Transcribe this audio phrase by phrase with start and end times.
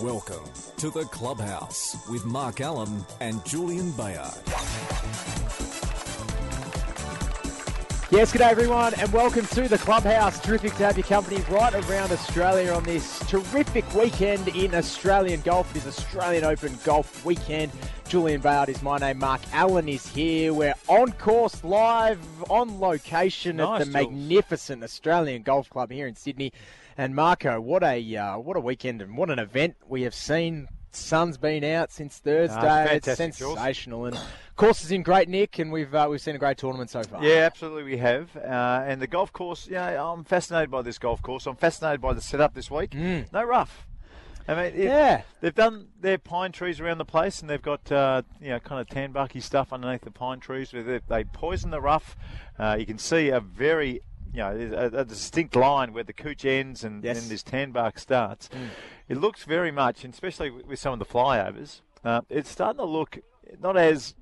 [0.00, 0.44] Welcome
[0.76, 4.34] to the Clubhouse with Mark Allen and Julian Bayard.
[8.10, 10.38] Yes, good day everyone, and welcome to the Clubhouse.
[10.38, 15.74] Terrific to have your company right around Australia on this terrific weekend in Australian golf.
[15.74, 17.72] It is Australian Open Golf Weekend.
[18.06, 19.18] Julian Bayard is my name.
[19.18, 20.52] Mark Allen is here.
[20.52, 22.20] We're on course live
[22.50, 23.94] on location Nice, at the Jules.
[24.10, 26.52] magnificent Australian Golf Club here in Sydney.
[26.98, 30.68] And Marco, what a uh, what a weekend and what an event we have seen.
[30.92, 32.54] Sun's been out since Thursday.
[32.96, 33.56] it's fantastic, Jules.
[33.58, 34.18] sensational, and
[34.56, 35.58] course is in great nick.
[35.58, 37.22] And we've uh, we've seen a great tournament so far.
[37.22, 38.34] Yeah, absolutely, we have.
[38.34, 41.46] Uh, and the golf course, you know, I'm fascinated by this golf course.
[41.46, 42.94] I'm fascinated by the setup this week.
[42.94, 43.86] No rough.
[44.48, 45.22] I mean, it, Yeah.
[45.40, 48.80] they've done their pine trees around the place, and they've got uh, you know kind
[48.80, 50.72] of tan barky stuff underneath the pine trees.
[50.72, 52.16] Where they, they poison the rough.
[52.58, 54.00] Uh, you can see a very
[54.32, 57.20] you know a, a distinct line where the cooch ends and Yes.
[57.20, 58.48] then this tan bark starts.
[59.08, 62.84] It looks very much, and especially with some of the flyovers, uh, it's starting to
[62.84, 63.18] look
[63.60, 64.14] not as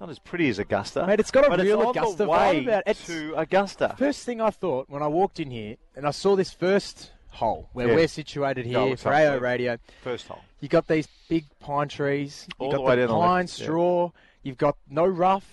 [0.00, 1.04] not as pretty as Augusta.
[1.06, 2.90] Mate, it's got a real Augusta the vibe about it.
[2.90, 3.96] It's- to Augusta.
[3.98, 7.68] First thing I thought when I walked in here and I saw this first hole
[7.72, 7.94] where Yeah.
[7.96, 9.38] we're situated here it's for AO.
[9.38, 10.40] Radio, First hole.
[10.60, 13.58] you got these big pine trees, you All got the way down the pine left,
[13.58, 13.64] yeah.
[13.64, 14.10] straw,
[14.44, 15.46] you've got no rough,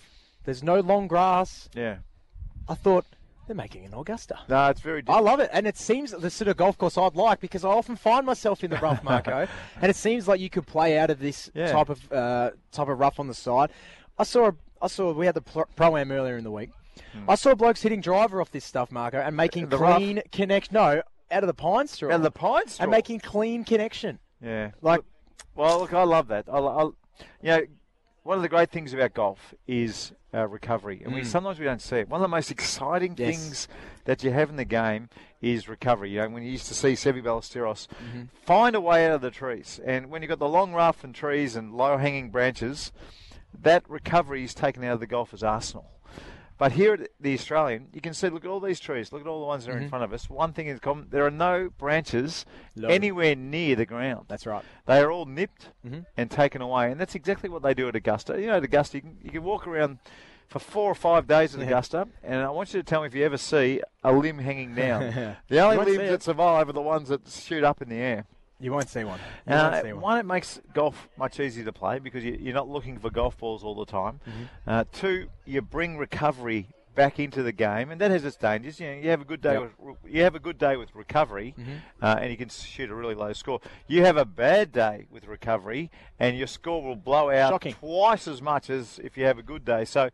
[0.46, 1.68] there's no long grass.
[1.74, 1.98] Yeah.
[2.70, 3.06] I thought
[3.48, 4.40] they're making an Augusta.
[4.50, 7.16] No, it's very I love it, and it seems the sort of golf course I'd
[7.16, 9.48] like because I often find myself in the rough, Marco,
[9.82, 11.72] and it seems like you could play out of this Yeah.
[11.72, 13.72] type of uh, type of rough on the side.
[14.18, 16.70] I saw, I saw, we had the pro am earlier in the week.
[17.28, 19.70] I saw blokes hitting driver off this stuff, Marco, and making Hmm.
[19.70, 19.98] The rough?
[19.98, 20.72] clean connect.
[20.72, 22.84] No, out of the pine straw, And the pine straw.
[22.84, 24.20] and making clean connection.
[24.42, 24.72] Yeah.
[24.82, 25.02] Like,
[25.56, 26.46] Well, look, I love that.
[26.52, 26.92] I, I, you
[27.44, 27.62] know,
[28.26, 31.82] one of the great things about golf is uh, recovery, and we sometimes we don't
[31.82, 32.10] see it.
[32.10, 33.20] One of the most exciting Mm.
[33.20, 33.28] Yes.
[33.38, 33.68] things
[34.06, 35.10] that you have in the game
[35.42, 36.10] is recovery.
[36.10, 38.24] You know, when you used to see Seve Ballesteros Mm-hmm.
[38.44, 41.14] find a way out of the trees, and when you've got the long rough and
[41.14, 42.92] trees and low hanging branches,
[43.62, 45.86] that recovery is taken out of the golfer's arsenal.
[46.58, 49.28] But here at the Australian, you can see, look at all these trees, look at
[49.28, 49.80] all the ones that Mm-hmm.
[49.80, 50.30] are in front of us.
[50.30, 52.46] One thing is common, there are no branches
[52.78, 52.88] Low.
[52.88, 54.26] anywhere near the ground.
[54.30, 54.64] that's right.
[54.86, 56.00] They are all nipped Mm-hmm.
[56.16, 58.40] and taken away, and that's exactly what they do at Augusta.
[58.40, 60.00] You know, at Augusta, you can, you can walk around
[60.48, 61.68] for four or five days at Yeah.
[61.68, 64.76] Augusta, and I want you to tell me if you ever see a limb hanging
[64.76, 65.36] down.
[65.50, 68.26] the only limbs that survive are the ones that shoot up in the air.
[68.66, 69.20] You won't see one.
[69.48, 70.02] Uh, see one.
[70.02, 73.38] one, it makes golf much easier to play because you, you're not looking for golf
[73.38, 74.20] balls all the time.
[74.28, 74.44] Mm-hmm.
[74.66, 78.80] Uh, two, you bring recovery back into the game, and that has its dangers.
[78.80, 79.72] You know, you have a good day Yep.
[79.80, 81.72] with you have a good day with recovery, Mm-hmm.
[82.02, 83.60] uh, and you can shoot a really low score.
[83.88, 87.74] You have a bad day with recovery, and your score will blow out Shocking.
[87.74, 89.86] twice as much as if you have a good day.
[89.86, 90.06] So,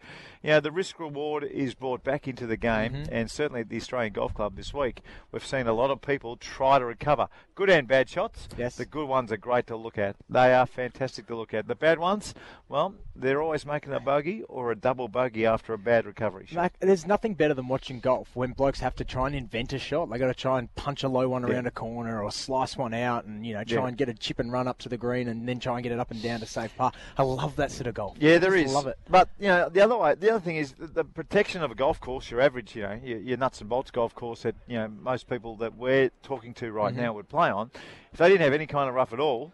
[0.42, 3.14] you know, the risk reward is brought back into the game, Mm-hmm.
[3.14, 6.36] and certainly at the Australian Golf Club this week, we've seen a lot of people
[6.38, 7.28] try to recover.
[7.56, 8.48] Good and bad shots.
[8.58, 8.76] Yes.
[8.76, 10.16] The good ones are great to look at.
[10.30, 11.68] They are fantastic to look at.
[11.68, 12.34] The bad ones,
[12.68, 16.71] well, they're always making a bogey or a double bogey after a bad recovery shot.
[16.80, 19.80] Like, there's nothing better than watching golf when blokes have to try and invent a
[19.80, 20.10] shot.
[20.10, 22.94] They got to try and punch a low one around a corner or slice one
[22.94, 23.88] out, and you know try Yeah.
[23.88, 25.92] and get a chip and run up to the green, and then try and get
[25.92, 26.92] it up and down to safe par.
[27.18, 28.18] I love that sort of golf.
[28.20, 28.62] Yeah, there is.
[28.62, 28.76] I just is.
[28.76, 28.98] Love it.
[29.10, 32.00] But you know, the other way, the other thing is the, protection of a golf
[32.00, 32.32] course.
[32.32, 35.30] Your average, you know, your, your nuts and bolts golf course that you know most
[35.30, 37.02] people that we're talking to right Mm-hmm.
[37.02, 37.70] now would play on.
[38.12, 39.54] If they didn't have any kind of rough at all,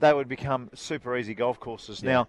[0.00, 2.02] they would become super easy golf courses.
[2.02, 2.28] Now,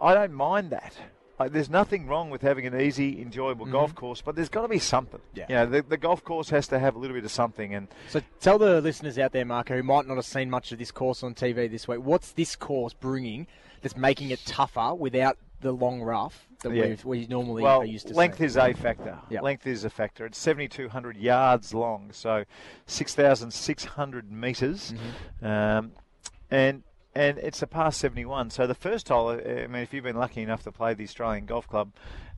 [0.00, 0.94] I don't mind that.
[1.38, 4.68] Like, there's nothing wrong with having an easy, enjoyable golf course, but there's got to
[4.68, 5.20] be something.
[5.20, 5.38] Mm-hmm.
[5.38, 5.46] Yeah.
[5.48, 7.88] You know, the, the golf course has to have a little bit of something, and
[8.08, 10.90] So tell the listeners out there, Marco, who might not have seen much of this
[10.90, 13.46] course on TV this week, what's this course bringing
[13.82, 16.86] that's making it tougher without the long rough that Yeah.
[16.86, 18.46] we've, we normally well, are used to length seeing?
[18.46, 19.18] is a factor.
[19.30, 19.42] Yep.
[19.42, 20.26] Length is a factor.
[20.26, 22.44] It's 7,200 yards long, so
[22.86, 24.92] 6,600 meters
[25.40, 25.46] Mm-hmm.
[25.46, 25.92] um,
[26.50, 26.82] and
[27.18, 28.50] and it's a par 71.
[28.50, 31.46] So the first hole, I mean, if you've been lucky enough to play the Australian
[31.46, 31.90] Golf Club,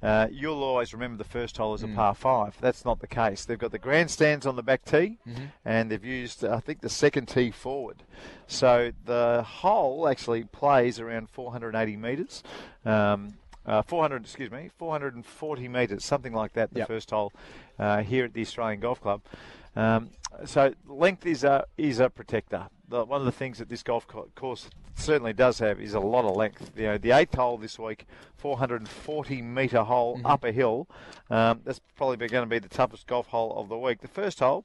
[0.03, 1.95] uh, you'll always remember the first hole as a Mm.
[1.95, 2.57] par five.
[2.61, 3.45] That's not the case.
[3.45, 5.45] They've got the grandstands on the back tee, Mm-hmm.
[5.67, 8.03] and they've used, I think, the second tee forward.
[8.47, 12.43] So the hole actually plays around 480 metres.
[12.87, 13.35] Um,
[13.67, 16.73] uh, 400, excuse me, 440 metres, something like that.
[16.73, 16.89] The Yep.
[16.89, 17.33] first hole
[17.79, 19.21] uh, here at the Australian Golf Club.
[19.77, 20.11] Um,
[20.47, 22.69] so length is a is a protector.
[22.91, 26.25] The, one of the things that this golf course certainly does have is a lot
[26.25, 26.73] of length.
[26.77, 28.05] You know, the eighth hole this week,
[28.37, 30.27] 440 metre hole Mm-hmm.
[30.27, 30.89] up a hill.
[31.31, 34.01] Um, that's probably going to be the toughest golf hole of the week.
[34.01, 34.65] The first hole.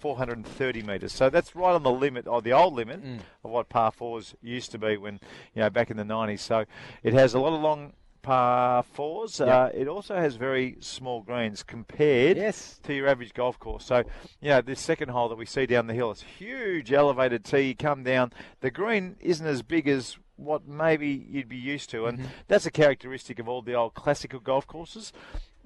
[0.00, 3.20] 430 metres, so that's right on the limit, or the old limit Mm.
[3.42, 5.14] of what par fours used to be when,
[5.54, 6.40] you know, back in the 90s.
[6.40, 6.66] So
[7.02, 7.94] it has a lot of long
[8.24, 9.38] par fours.
[9.38, 9.48] Yep.
[9.48, 12.80] Uh, it also has very small greens compared Yes.
[12.82, 13.84] to your average golf course.
[13.84, 13.98] So,
[14.40, 17.60] you know, this second hole that we see down the hill, it's huge elevated tee.
[17.60, 22.06] You come down, the green isn't as big as what maybe you'd be used to,
[22.06, 22.18] and
[22.48, 25.12] that's a characteristic of all the old classical golf courses.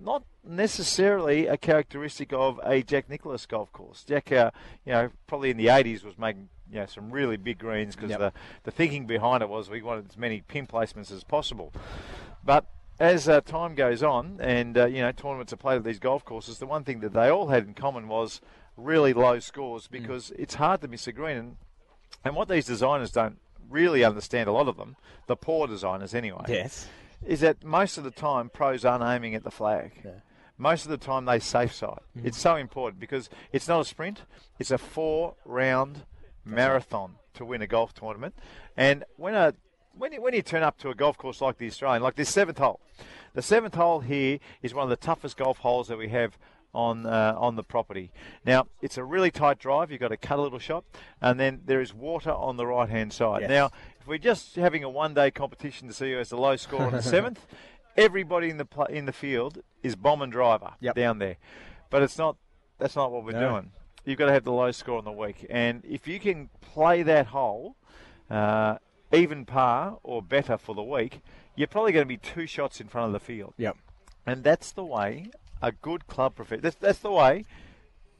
[0.00, 4.04] Not necessarily a characteristic of a Jack Nicklaus golf course.
[4.04, 4.50] Jack, uh,
[4.84, 8.10] you know, probably in the 80s was making you know some really big greens because
[8.10, 8.18] Yep.
[8.18, 8.32] the
[8.64, 11.72] the thinking behind it was we wanted as many pin placements as possible.
[12.48, 12.64] But
[12.98, 16.24] as uh, time goes on, and uh, you know tournaments are played at these golf
[16.24, 18.40] courses, the one thing that they all had in common was
[18.74, 21.36] really low scores because it's hard to miss a green.
[21.36, 21.56] And,
[22.24, 23.36] and what these designers don't
[23.68, 24.96] really understand, a lot of them,
[25.26, 26.88] the poor designers anyway, Yes.
[27.22, 30.00] is that most of the time pros aren't aiming at the flag.
[30.02, 30.12] Yeah.
[30.56, 32.00] Most of the time they safe side.
[32.24, 34.22] It's so important because it's not a sprint;
[34.58, 36.06] it's a four-round
[36.46, 38.34] marathon to win a golf tournament.
[38.74, 39.52] And when a
[39.98, 42.28] when you, when you turn up to a golf course like the Australian, like this
[42.28, 42.80] seventh hole,
[43.34, 46.38] the seventh hole here is one of the toughest golf holes that we have
[46.74, 48.10] on uh, on the property.
[48.44, 49.90] Now it's a really tight drive.
[49.90, 50.84] You've got to cut a little shot,
[51.20, 53.42] and then there is water on the right hand side.
[53.42, 53.50] Yes.
[53.50, 56.56] Now, if we're just having a one day competition to see who has the low
[56.56, 57.46] score on the seventh,
[57.96, 60.94] everybody in the pl- in the field is bomb and driver Yep.
[60.94, 61.36] down there,
[61.90, 62.36] but it's not.
[62.78, 63.50] That's not what we're No.
[63.50, 63.72] doing.
[64.04, 67.02] You've got to have the low score on the week, and if you can play
[67.02, 67.76] that hole.
[68.30, 68.76] Uh,
[69.12, 71.20] even par or better for the week,
[71.56, 73.54] you're probably going to be two shots in front of the field.
[73.56, 73.76] Yep.
[74.26, 75.30] And that's the way
[75.62, 76.62] a good club professional.
[76.62, 77.44] That's, that's the way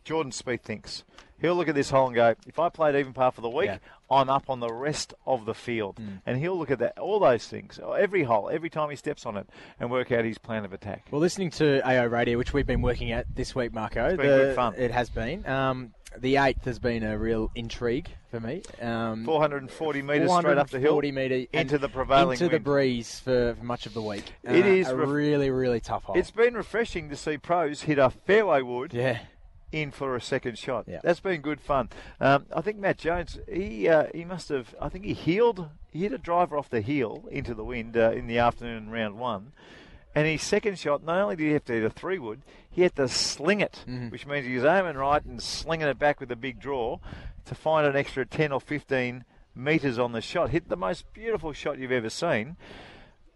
[0.04, 1.04] Jordan Spieth thinks.
[1.40, 3.66] He'll look at this hole and go, if I played even par for the week,
[3.66, 3.78] Yeah.
[4.10, 5.98] I'm up on the rest of the field.
[6.26, 9.36] And he'll look at that, all those things, every hole, every time he steps on
[9.36, 11.06] it, and work out his plan of attack.
[11.10, 14.22] Well, listening to AO Radio, which we've been working at this week, Marco, been the-
[14.24, 14.74] good fun.
[14.76, 15.46] It has been.
[15.46, 18.62] Um, the eighth has been a real intrigue for me.
[18.80, 23.20] Um, 440 metres straight up the hill 440 metre into the prevailing into the breeze
[23.20, 24.24] for, for much of the week.
[24.42, 26.16] It Uh, is a ref- really, really tough hole.
[26.16, 29.18] It's been refreshing to see pros hit a fairway wood yeah,
[29.72, 30.84] in for a second shot.
[30.88, 31.00] Yeah.
[31.02, 31.90] That's been good fun.
[32.20, 36.00] Um, I think Matt Jones, he uh, he must have, I think he heeled, he
[36.00, 39.18] hit a driver off the heel into the wind uh, in the afternoon in round
[39.18, 39.52] one.
[40.14, 42.82] And his second shot, not only did he have to hit a three wood, he
[42.82, 44.10] had to sling it, Mhm.
[44.10, 46.98] which means he was aiming right and slinging it back with a big draw
[47.44, 49.24] to find an extra 10 or 15
[49.54, 50.50] metres on the shot.
[50.50, 52.56] Hit the most beautiful shot you've ever seen.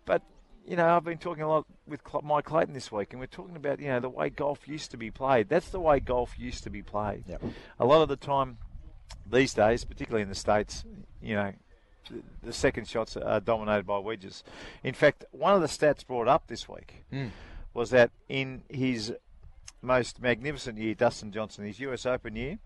[0.07, 0.23] But
[0.67, 3.57] you know, I've been talking a lot with Mike Clayton this week, and we're talking
[3.57, 5.49] about you know the way golf used to be played.
[5.49, 7.25] That's the way golf used to be played.
[7.29, 7.43] Yep.
[7.81, 8.59] A lot of the time,
[9.31, 10.85] these days, particularly in the states,
[11.21, 11.53] you know,
[12.11, 14.43] the, the second shots are dominated by wedges.
[14.83, 17.31] In fact, one of the stats brought up this week Mm.
[17.75, 19.13] was that in his
[19.83, 22.59] most magnificent year, Dustin Johnson, his US Open year,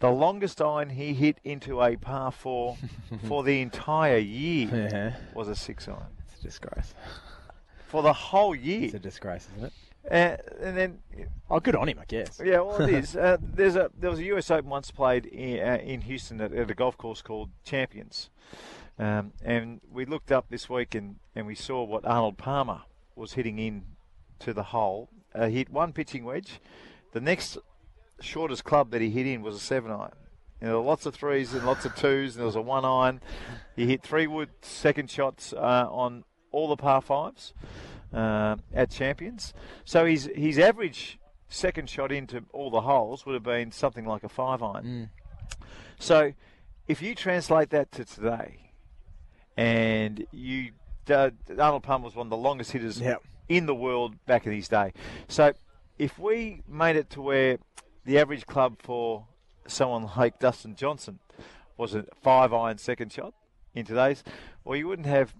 [0.00, 2.76] the longest iron he hit into a par four
[3.28, 5.14] for the entire year yeah.
[5.34, 6.94] was a six iron It's a disgrace.
[7.92, 8.84] For the whole year.
[8.86, 9.72] It's a disgrace, isn't it?
[10.10, 10.98] Uh, and then,
[11.48, 12.40] Oh, good on him, I guess.
[12.44, 13.14] yeah, well, it is.
[13.14, 16.52] Uh, there's a there was a US Open once played in, uh, in Houston at,
[16.52, 18.30] at a golf course called Champions,
[18.98, 22.80] um, and we looked up this week and, and we saw what Arnold Palmer
[23.14, 23.84] was hitting in
[24.40, 25.08] to the hole.
[25.34, 26.60] Uh, he hit one pitching wedge.
[27.12, 27.58] The next
[28.20, 30.12] shortest club that he hit in was a seven iron.
[30.60, 32.84] And there were lots of threes and lots of twos, and there was a one
[32.84, 33.20] iron.
[33.76, 37.52] He hit three wood second shots uh, on all the par fives
[38.12, 39.52] uh, at Champions.
[39.84, 41.18] So his his average
[41.48, 44.84] second shot into all the holes would have been something like a five iron.
[44.84, 45.08] Mm.
[45.98, 46.32] So
[46.88, 48.70] if you translate that to today,
[49.56, 50.72] and you
[51.10, 53.22] uh, Arnold Palmer was one of the longest hitters Yep.
[53.48, 54.92] in the world back in his day.
[55.28, 55.52] So
[55.98, 57.58] if we made it to where
[58.04, 59.26] the average club for
[59.66, 61.18] someone like Dustin Johnson
[61.76, 63.34] was a five iron second shot
[63.74, 64.22] in today's,
[64.64, 65.34] well, you wouldn't have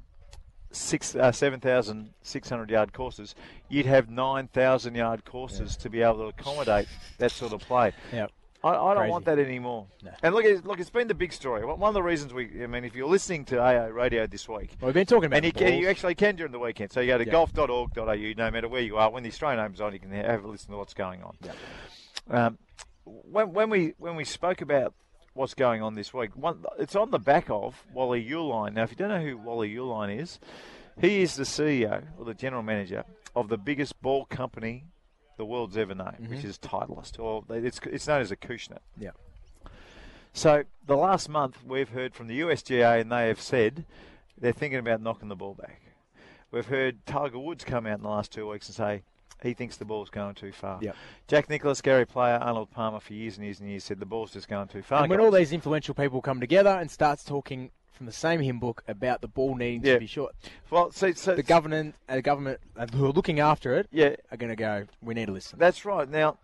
[0.73, 3.35] six uh, seven thousand six hundred yard courses.
[3.69, 6.89] You'd have nine thousand yard courses to be able to accommodate
[7.19, 7.93] that sort of play.
[8.13, 8.31] Yep.
[8.65, 9.11] I, I don't Crazy.
[9.11, 9.87] want that anymore.
[10.05, 10.13] No.
[10.23, 11.65] And look, it's, look, it's been the big story.
[11.65, 14.71] One of the reasons we, I mean, if you're listening to AO Radio this week,
[14.81, 16.93] Well, we've been talking about and you, can, you actually can during the weekend.
[16.93, 17.33] So you go to Yeah.
[17.33, 19.11] golf.org.au, no matter where you are.
[19.11, 21.37] When the Australian Open's on, you can have a listen to what's going on.
[21.41, 21.53] Yeah.
[22.31, 22.59] Um,
[23.05, 24.95] when, when we when we spoke about
[25.35, 28.75] what's going on this week, one, it's on the back of Wally Uihlein.
[28.75, 30.39] Now, if you don't know who Wally Uihlein is,
[31.01, 34.85] he is the CEO or the general manager of the biggest ball company
[35.39, 36.35] the world's ever known, mm-hmm.
[36.35, 38.79] which is Titleist, or it's it's known as Acushnet.
[38.99, 39.11] Yeah.
[40.33, 43.85] So the last month we've heard from the USGA and they have said
[44.39, 45.83] they're thinking about knocking the ball back.
[46.51, 49.03] We've heard Tiger Woods come out in the last two weeks and say
[49.43, 50.79] he thinks the ball's going too far.
[50.83, 50.97] Yep.
[51.29, 54.33] Jack Nicklaus, Gary Player, Arnold Palmer for years and years and years said the ball's
[54.33, 55.01] just going too far.
[55.03, 55.25] And when guys.
[55.27, 59.21] all these influential people come together and starts talking from the same hymn book about
[59.21, 59.95] the ball needing Yeah.
[59.95, 60.35] to be short.
[60.71, 64.37] Well, see, so The government, uh, government uh, who are looking after it, yeah, are
[64.37, 64.87] going to go.
[65.03, 65.59] We need to listen.
[65.59, 66.09] That's right.
[66.09, 66.39] Now,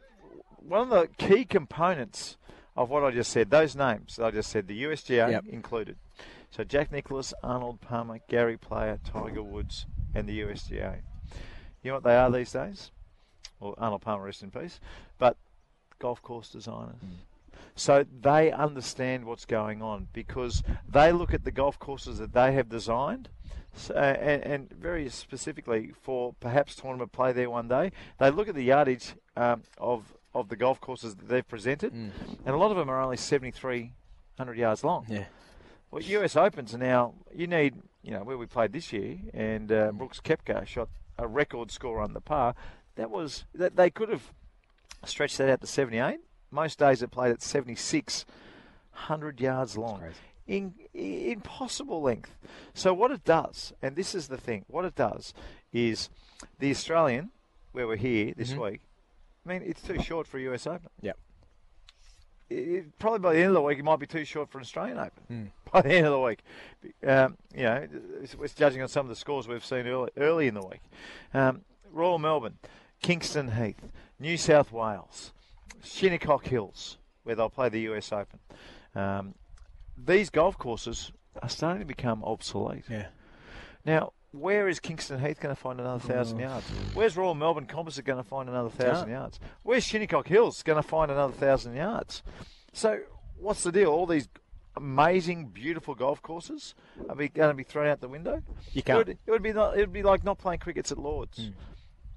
[0.59, 2.37] one of the key components
[2.77, 5.47] of what I just said, those names that I just said, the USGA Yep.
[5.49, 5.97] included.
[6.51, 11.01] So Jack Nicklaus, Arnold Palmer, Gary Player, Tiger Woods, and the USGA.
[11.83, 12.91] You know what they are these days?
[13.61, 14.81] Well, Arnold Palmer, rest in peace.
[15.19, 15.37] But
[15.99, 16.97] golf course designers.
[17.75, 22.53] So they understand what's going on because they look at the golf courses that they
[22.53, 23.29] have designed,
[23.75, 27.93] so, and, and very specifically for perhaps tournament play there one day.
[28.19, 32.11] They look at the yardage um, of of the golf courses that they've presented, Mm.
[32.45, 33.93] and a lot of them are only seventy three
[34.37, 35.07] hundred yards long.
[35.09, 35.25] Yeah.
[35.91, 37.15] Well, US Opens are now.
[37.35, 41.27] You need, you know, where we played this year, and uh, Brooks Koepka shot a
[41.27, 42.55] record score on the par.
[42.97, 44.33] That was that they could have
[45.05, 46.21] stretched that out to seventy eight.
[46.51, 48.25] Most days it played at seventy six
[48.93, 50.03] hundred yards long.
[50.47, 52.35] In, impossible length.
[52.73, 55.35] So what it does, and this is the thing, what it does
[55.73, 56.09] is
[56.59, 57.31] the Australian,
[57.73, 58.71] where we're here this Mhm.
[58.71, 58.81] week.
[59.45, 60.89] I mean, it's too short for a US Open.
[61.03, 61.19] Yep.
[62.51, 64.63] It, probably by the end of the week, it might be too short for an
[64.63, 65.23] Australian Open.
[65.31, 65.49] Mm.
[65.71, 66.39] By the end of the week,
[67.07, 67.87] um, you know,
[68.23, 70.81] it's, it's judging on some of the scores we've seen early, early in the week.
[71.35, 71.61] Um,
[71.93, 72.57] Royal Melbourne,
[73.03, 73.77] Kingston Heath,
[74.19, 75.35] New South Wales,
[75.85, 78.39] Shinnecock Hills, where they'll play the US Open.
[78.95, 79.35] Um,
[80.03, 81.13] these golf courses
[81.43, 82.85] are starting to become obsolete.
[82.89, 83.09] Yeah.
[83.85, 86.45] Now, where is Kingston Heath going to find another thousand Oh.
[86.49, 86.69] yards?
[86.95, 89.11] Where's Royal Melbourne Composite going to find another thousand Can't.
[89.11, 89.41] yards?
[89.63, 92.23] Where's Shinnecock Hills going to find another thousand yards?
[92.73, 93.01] So,
[93.39, 93.91] what's the deal?
[93.91, 94.29] All these
[94.77, 96.75] amazing, beautiful golf courses
[97.09, 98.43] are be, going to be thrown out the window?
[98.73, 100.93] You It can't would, it would be not, it would be like not playing crickets
[100.93, 101.39] at Lords.
[101.39, 101.53] Mm.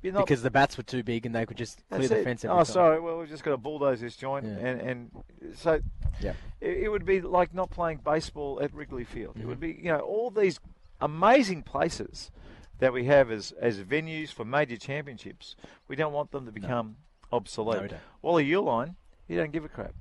[0.04, 2.24] Not, because the bats were too big and they could just clear the it.
[2.24, 2.66] fence Oh, time.
[2.66, 3.00] sorry.
[3.00, 4.52] Well, we've just got to bulldoze this joint, Yeah.
[4.54, 5.12] and and
[5.56, 5.80] so
[6.20, 6.34] Yeah.
[6.60, 9.38] it, it would be like not playing baseball at Wrigley Field.
[9.38, 9.46] It Mhm.
[9.46, 10.60] would be, you know, all these
[11.02, 12.32] amazing places
[12.80, 15.56] that we have as as venues for major championships.
[15.88, 16.98] We don't want them to become
[17.32, 17.78] obsolete.
[17.78, 18.02] No, we don't.
[18.22, 18.96] Wally Uihlein,
[19.28, 19.94] he don't give a crap.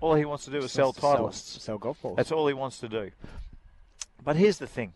[0.00, 1.60] All he wants to do is sell to sell- titleists.
[1.60, 2.16] Sell golf balls.
[2.16, 3.10] That's all he wants to do.
[4.24, 4.94] But here's the thing.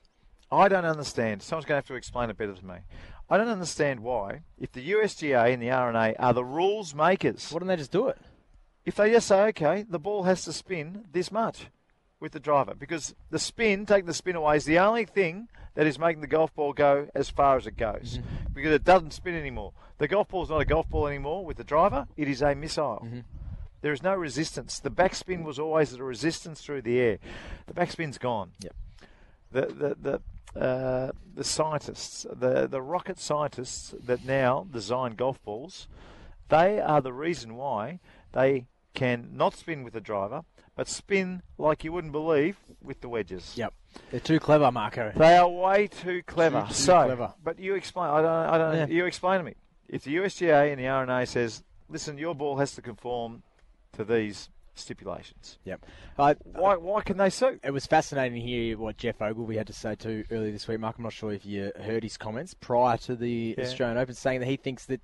[0.50, 1.42] I don't understand.
[1.42, 2.74] Someone's going to have to explain it better to me.
[3.30, 7.60] I don't understand why, if the USGA and the R&A are the rules makers, Why
[7.60, 8.18] don't they just do it?
[8.84, 11.68] if they just say, okay, the ball has to spin this much
[12.22, 15.86] with the driver, because the spin, taking the spin away, is the only thing that
[15.86, 18.20] is making the golf ball go as far as it goes,
[18.54, 19.72] because it doesn't spin anymore.
[19.98, 22.54] The golf ball is not a golf ball anymore with the driver; it is a
[22.54, 23.06] missile.
[23.82, 24.78] There is no resistance.
[24.78, 27.18] The backspin was always a resistance through the air.
[27.66, 28.52] The backspin's gone.
[28.60, 28.74] Yep.
[29.50, 30.20] The the
[30.54, 35.88] the uh, the scientists, the the rocket scientists that now design golf balls,
[36.48, 37.98] they are the reason why
[38.32, 40.44] they can not spin with the driver,
[40.76, 43.54] but spin like you wouldn't believe with the wedges.
[43.56, 43.72] Yep.
[44.10, 45.12] They're too clever, Marco.
[45.14, 46.62] They are way too clever.
[46.62, 47.34] Too- too so, clever.
[47.44, 48.08] but you explain.
[48.10, 48.26] I don't.
[48.54, 48.76] I don't.
[48.76, 48.86] Yeah.
[48.96, 49.54] You explain to me.
[49.88, 53.42] If the USGA and the R&A says, "Listen, your ball has to conform
[53.92, 55.84] to these stipulations," Yep.
[56.16, 56.34] Why?
[56.76, 57.60] Why can they sue?
[57.62, 60.80] It was fascinating to hear what Geoff Ogilvy had to say too earlier this week.
[60.80, 63.64] Mark, I'm not sure if you heard his comments prior to the Yeah.
[63.64, 65.00] Australian Open, saying that he thinks that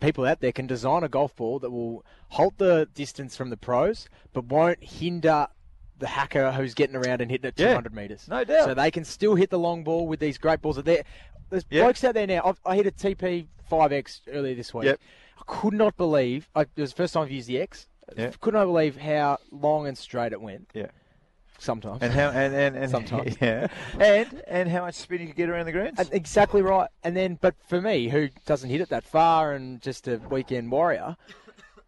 [0.00, 3.56] people out there can design a golf ball that will halt the distance from the
[3.56, 5.46] pros, but won't hinder
[5.98, 7.68] the hacker who's getting around and hitting at Yeah.
[7.68, 8.26] 200 metres.
[8.28, 8.64] No doubt.
[8.66, 10.76] So they can still hit the long ball with these great balls.
[10.76, 11.04] That they're,
[11.50, 11.82] there's Yeah.
[11.84, 12.42] blokes out there now.
[12.44, 14.84] I've, I hit a TP 5X earlier this week.
[14.86, 15.00] Yep.
[15.38, 16.48] I could not believe.
[16.54, 17.88] I, it was the first time I've used the X.
[18.16, 18.30] Yeah.
[18.40, 20.70] Could not believe how long and straight it went.
[20.74, 20.86] Yeah.
[21.58, 22.02] Sometimes.
[22.02, 22.30] And how?
[22.30, 23.36] And and, and Sometimes.
[23.40, 23.68] yeah.
[23.98, 25.98] And and how much spin you could get around the greens?
[25.98, 26.88] And exactly right.
[27.02, 30.70] And then, but for me, who doesn't hit it that far and just a weekend
[30.70, 31.16] warrior,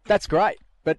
[0.05, 0.57] that's great.
[0.83, 0.97] But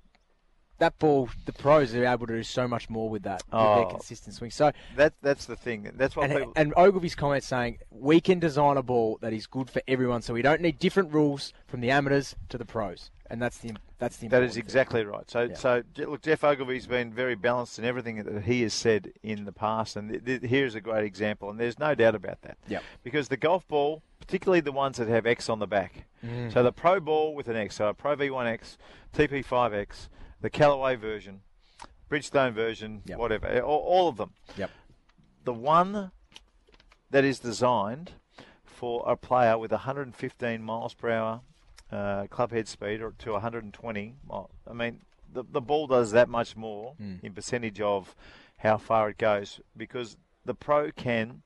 [0.78, 3.74] that ball, the pros are able to do so much more with that, with Oh.
[3.76, 4.50] their consistent swing.
[4.50, 5.90] So, that that's the thing.
[5.94, 6.52] That's what and, people.
[6.56, 10.32] and Ogilvy's comment saying we can design a ball that is good for everyone, so
[10.34, 13.10] we don't need different rules from the amateurs to the pros.
[13.28, 14.64] And that's the that's the That important is thing.
[14.64, 15.30] exactly right.
[15.30, 15.54] So, Yeah.
[15.54, 19.52] so look, Geoff Ogilvy's been very balanced in everything that he has said in the
[19.52, 21.48] past, and th- th- here's a great example.
[21.50, 22.58] And there's no doubt about that.
[22.66, 22.82] Yep.
[23.04, 26.52] Because the golf ball, particularly the ones that have X on the back, Mm.
[26.52, 28.76] so the Pro ball with an X, so a Pro V1X,
[29.12, 30.08] TP5X,
[30.40, 31.42] the Callaway version,
[32.10, 33.18] Bridgestone version, Yep.
[33.18, 34.32] whatever, all, all of them.
[34.56, 34.70] Yep.
[35.44, 36.10] The one
[37.10, 38.12] that is designed
[38.64, 41.42] for a player with 115 miles per hour
[41.92, 44.14] uh, club head speed or to 120.
[44.68, 45.00] I mean,
[45.32, 47.22] the, the ball does that much more Mm.
[47.22, 48.14] in percentage of
[48.58, 51.42] how far it goes because the pro can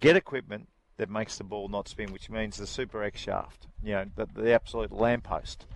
[0.00, 3.92] get equipment that makes the ball not spin, which means the Super X shaft, you
[3.92, 5.66] know, the, the absolute lamppost.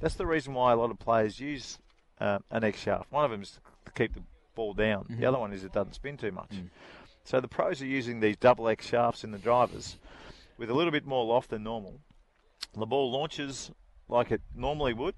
[0.00, 1.78] That's the reason why a lot of players use
[2.20, 3.10] uh, an X shaft.
[3.12, 4.22] One of them is to keep the
[4.54, 5.04] ball down.
[5.04, 5.20] Mm-hmm.
[5.20, 6.50] The other one is it doesn't spin too much.
[6.50, 6.70] Mm.
[7.24, 9.96] So the pros are using these double X shafts in the drivers
[10.58, 12.00] with a little bit more loft than normal.
[12.74, 13.70] The ball launches
[14.08, 15.14] like it normally would,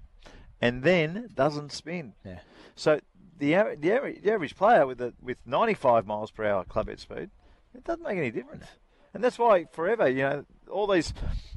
[0.61, 2.13] and then doesn't spin.
[2.25, 2.39] Yeah.
[2.75, 2.99] So
[3.37, 6.99] the the average, the average player with a, with 95 miles per hour club head
[6.99, 7.29] speed,
[7.73, 8.65] it doesn't make any difference.
[9.13, 11.13] And that's why forever, you know, all these,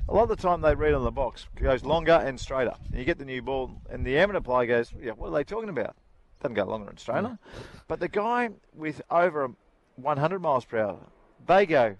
[0.09, 2.75] a lot of the time they read on the box it goes longer and straighter.
[2.91, 5.43] And you get the new ball, and the amateur player goes, yeah, what are they
[5.43, 5.97] talking about?
[6.41, 7.27] Doesn't go longer and straighter.
[7.27, 7.39] Mm.
[7.89, 9.51] But the guy with over
[9.97, 10.99] 100 miles per hour,
[11.47, 11.97] they go,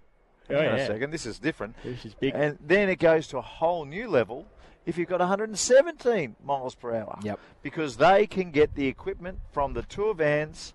[0.49, 0.83] hang Oh, on yeah.
[0.83, 1.77] a second, this is different.
[1.85, 2.35] This is big.
[2.35, 4.47] And then it goes to a whole new level
[4.87, 7.19] if you've got 117 miles per hour.
[7.23, 7.39] Yep.
[7.63, 10.73] Because they can get the equipment from the tour vans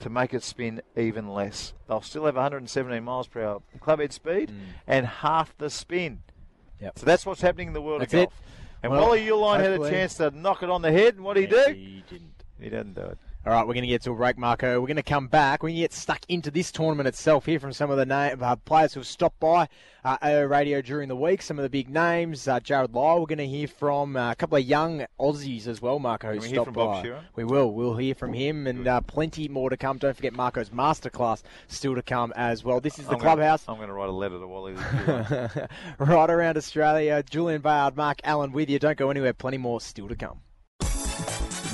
[0.00, 1.72] to make it spin even less.
[1.88, 4.50] They'll still have 117 miles per hour club head speed
[4.86, 6.14] and half the spin.
[6.14, 6.82] Mm.
[6.82, 6.98] Yep.
[6.98, 8.24] So that's what's happening in the world That's of it.
[8.30, 8.42] golf.
[8.82, 11.34] And Well, Wally Uihlein had a chance to knock it on the head, and what
[11.34, 11.72] did he Yeah, do?
[11.74, 12.44] He didn't.
[12.60, 13.18] He didn't do it.
[13.46, 14.80] All right, we're going to get to a break, Marco.
[14.80, 15.62] We're going to come back.
[15.62, 17.44] We're going to get stuck into this tournament itself.
[17.44, 19.68] here from some of the name, uh, players who have stopped by
[20.02, 21.42] uh, AO Radio during the week.
[21.42, 22.48] Some of the big names.
[22.48, 23.20] Uh, Jarrod Lyle.
[23.20, 26.32] We're going to hear from uh, a couple of young Aussies as well, Marco.
[26.32, 27.20] Who we hear stopped from by.
[27.36, 27.70] We will.
[27.70, 29.98] We'll hear from him, and uh, plenty more to come.
[29.98, 32.80] Don't forget Marco's masterclass still to come as well.
[32.80, 33.64] This is the I'm gonna- clubhouse.
[33.68, 34.72] I'm going to write a letter to Wally.
[35.98, 37.22] right around Australia.
[37.28, 38.78] Julian Bayard, Mark Allen with you.
[38.78, 39.34] Don't go anywhere.
[39.34, 40.40] Plenty more still to come.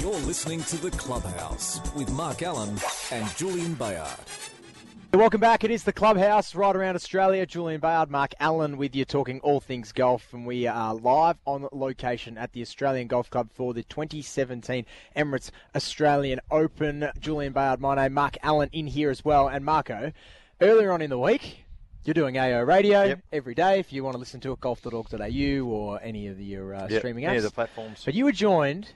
[0.01, 2.75] You're listening to The Clubhouse with Mark Allen
[3.13, 4.09] and Julian Bayard.
[5.13, 5.63] Welcome back.
[5.65, 7.45] It is the clubhouse right around Australia.
[7.45, 10.33] Julian Bayard, Mark Allen with you talking all things golf.
[10.33, 15.51] And we are live on location at the Australian Golf Club for the 2017 Emirates
[15.75, 17.11] Australian Open.
[17.21, 19.49] Julian Bayard, my name, Mark Allen in here as well.
[19.49, 20.13] And Marco,
[20.61, 21.65] earlier on in the week,
[22.05, 23.21] you're doing AO radio Yep.
[23.33, 26.87] every day if you want to listen to it, golf.org.au or any of your uh,
[26.89, 27.39] Yeah, streaming any apps.
[27.39, 28.03] of the platforms.
[28.05, 28.93] But you were joined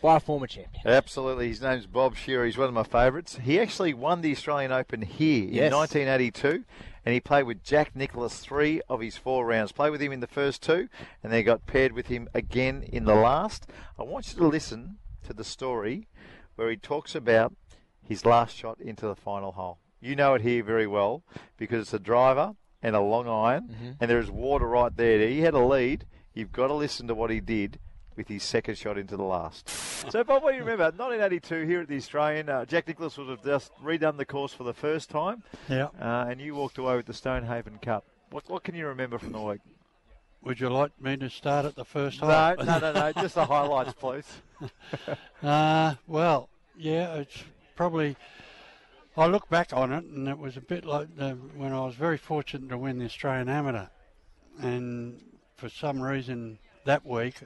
[0.00, 0.82] by a former champion.
[0.86, 1.48] Absolutely.
[1.48, 2.44] His name's Bob Shearer.
[2.46, 3.38] He's one of my favourites.
[3.42, 5.72] He actually won the Australian Open here Yes.
[5.72, 6.64] in 1982,
[7.04, 9.72] and he played with Jack Nicklaus three of his four rounds.
[9.72, 10.88] Played with him in the first two,
[11.22, 13.66] and then got paired with him again in the last.
[13.98, 16.08] I want you to listen to the story
[16.56, 17.54] where he talks about
[18.02, 19.78] his last shot into the final hole.
[20.00, 21.22] You know it here very well
[21.56, 23.90] because it's a driver and a long iron, mm-hmm.
[24.00, 25.26] and there is water right there.
[25.26, 26.04] He had a lead.
[26.34, 27.78] You've got to listen to what he did
[28.16, 29.68] with his second shot into the last.
[30.10, 30.84] So, Bob, what do you remember?
[30.84, 34.62] 1982 here at the Australian, uh, Jack Nicklaus would have just redone the course for
[34.62, 35.88] the first time, Yeah.
[36.00, 38.04] uh, and you walked away with the Stonehaven Cup.
[38.30, 39.60] What, what can you remember from the week?
[40.42, 42.56] Would you like me to start at the first No, hole?
[42.64, 44.26] no, no, no, just the highlights, please.
[45.42, 47.42] Uh, well, yeah, it's
[47.74, 48.16] probably.
[49.16, 51.94] I look back on it, and it was a bit like the, when I was
[51.94, 53.86] very fortunate to win the Australian Amateur,
[54.60, 55.20] and
[55.56, 57.36] for some reason that week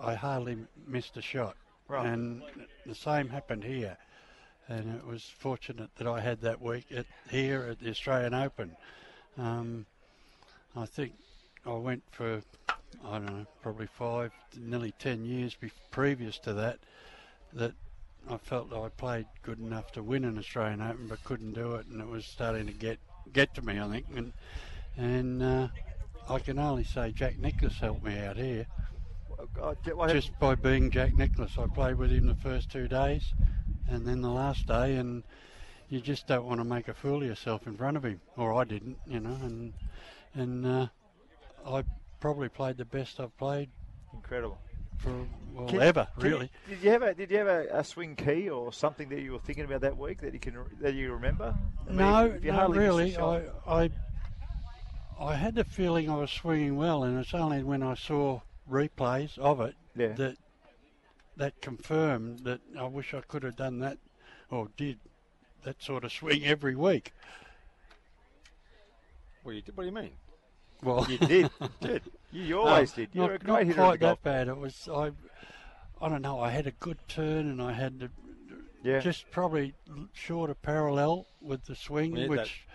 [0.00, 1.56] I hardly missed a shot,
[1.88, 2.06] Right.
[2.06, 2.42] and
[2.86, 3.96] the same happened here,
[4.68, 8.76] and it was fortunate that I had that week at here at the Australian Open.
[9.36, 9.86] Um,
[10.76, 11.14] I think
[11.66, 12.42] I went for
[13.04, 16.78] I don't know, probably five, nearly ten years be- previous to that,
[17.52, 17.72] that
[18.28, 21.86] I felt I played good enough to win an Australian Open, but couldn't do it,
[21.86, 22.98] and it was starting to get
[23.32, 24.32] get to me, I think, and
[24.96, 25.68] and uh,
[26.28, 28.66] I can only say Jack Nicklaus helped me out here,
[29.62, 29.74] Uh,
[30.08, 31.58] just by being Jack Nicklaus.
[31.58, 33.34] I played with him the first two days,
[33.88, 35.22] and then the last day, and
[35.88, 38.54] you just don't want to make a fool of yourself in front of him, or
[38.54, 39.72] I didn't, you know, and
[40.34, 40.86] and uh,
[41.66, 41.84] I
[42.20, 43.68] probably played the best I've played
[44.12, 44.58] Incredible.
[44.98, 45.12] for
[45.54, 46.50] well Can- ever, can you- really.
[46.68, 49.32] did you have a Did you have a, a swing key or something that you
[49.32, 51.54] were thinking about that week that you can that you remember?
[51.86, 53.48] I mean, no, if you not hardly missed a really.
[53.66, 53.90] I, I
[55.20, 59.38] I had the feeling I was swinging well, and it's only when I saw replays
[59.38, 60.12] of it Yeah.
[60.14, 60.36] that
[61.36, 63.98] that confirmed that I wish I could have done that
[64.50, 64.98] or did
[65.62, 67.12] that sort of swing every week.
[69.42, 70.10] What do you, what do you mean?
[70.82, 71.50] Well, You did,
[71.80, 72.02] did.
[72.32, 73.08] You, you always did.
[73.12, 74.22] You're not, a great not hitter of quite the golf.
[74.22, 74.48] that bad.
[74.48, 75.10] It was I.
[76.00, 76.38] I don't know.
[76.40, 78.10] I had a good turn, and I had the,
[78.84, 79.00] Yeah.
[79.00, 82.66] just probably l- short of parallel with the swing, Yeah, that- which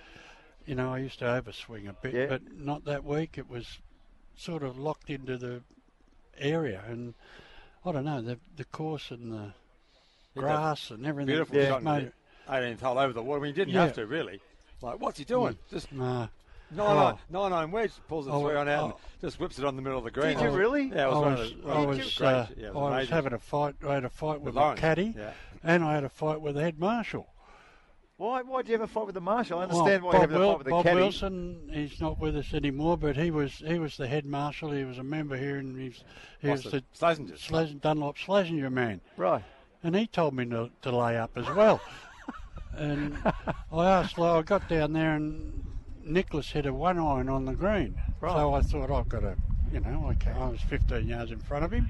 [0.66, 2.26] you know I used to overswing a bit, Yeah.
[2.28, 3.38] but not that week.
[3.38, 3.80] It was
[4.36, 5.62] sort of locked into the
[6.38, 7.14] area, and
[7.86, 9.54] I don't know the the course and the
[10.36, 11.28] that grass and everything.
[11.28, 11.78] Beautiful just shot.
[11.80, 12.12] in made
[12.48, 13.40] the 18th hole over the water.
[13.40, 13.86] I mean, you didn't Yeah.
[13.86, 14.42] have to, really.
[14.82, 15.58] Like, what's he doing?
[15.72, 16.28] Just it- nah.
[16.72, 17.40] nine, Oh.
[17.40, 18.86] on, nine wedge, pulls the Oh, three on out, oh.
[18.86, 20.38] and just whips it on the middle of the green.
[20.38, 20.86] Did you really?
[20.90, 21.64] Yeah, it was I one was, of the.
[21.64, 22.28] I one of was, the great.
[22.30, 23.76] uh, yeah, it I was was having a fight.
[23.88, 25.32] I had a fight with, With my caddy, yeah.
[25.64, 27.28] and I had a fight with the head marshal.
[28.24, 28.42] Why?
[28.42, 29.60] Why did you have a fight with the marshal?
[29.60, 30.96] I Well, understand why Bob you have a fight with the Bob caddy.
[31.02, 34.72] Wilson, he's not with us anymore, but he was he was the head marshal.
[34.72, 36.06] He was a member here, and he's,
[36.40, 36.84] he was Boston.
[36.94, 37.40] the Slazengers.
[37.40, 39.02] Slas- Dunlop Slazenger man.
[39.18, 39.44] Right.
[39.84, 41.82] And he told me to, to lay up as well.
[42.78, 43.18] and
[43.74, 45.62] I asked, well, I got down there and
[46.06, 48.00] Nicklaus hit a one iron on the green.
[48.22, 48.32] Right.
[48.32, 49.36] So I thought I've got to,
[49.74, 51.90] you know, I, ca- I was 15 yards in front of him.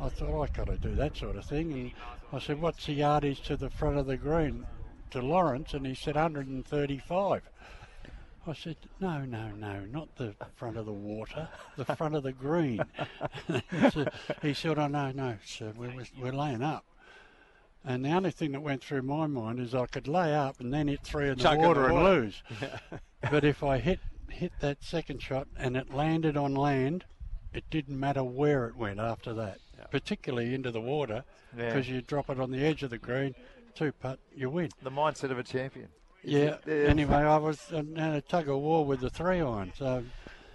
[0.00, 1.72] I thought I've got to do that sort of thing.
[1.72, 1.92] And
[2.32, 4.66] I said, what's the yardage to the front of the green
[5.10, 5.74] to Lawrence?
[5.74, 7.42] And he said 135.
[8.46, 12.32] I said, no, no, no, not the front of the water, the front of the
[12.32, 12.80] green.
[13.92, 14.06] so
[14.40, 16.84] he said, oh, no, no, sir, we're, we're- laying up.
[17.84, 20.72] And the only thing that went through my mind is I could lay up and
[20.72, 22.20] then hit three in the Chunk in the water and water.
[22.22, 22.42] lose.
[23.30, 27.04] but if I hit hit that second shot and it landed on land,
[27.52, 29.58] it didn't matter where it went after that,
[29.90, 31.24] particularly into the water,
[31.56, 31.66] Yeah.
[31.66, 33.34] because you drop it on the edge of the green,
[33.78, 34.70] two putt, you win.
[34.82, 35.88] The mindset of a champion.
[36.24, 36.56] Yeah.
[36.66, 36.74] Yeah.
[36.74, 39.72] Anyway, I was in a tug of war with the three iron.
[39.76, 40.04] So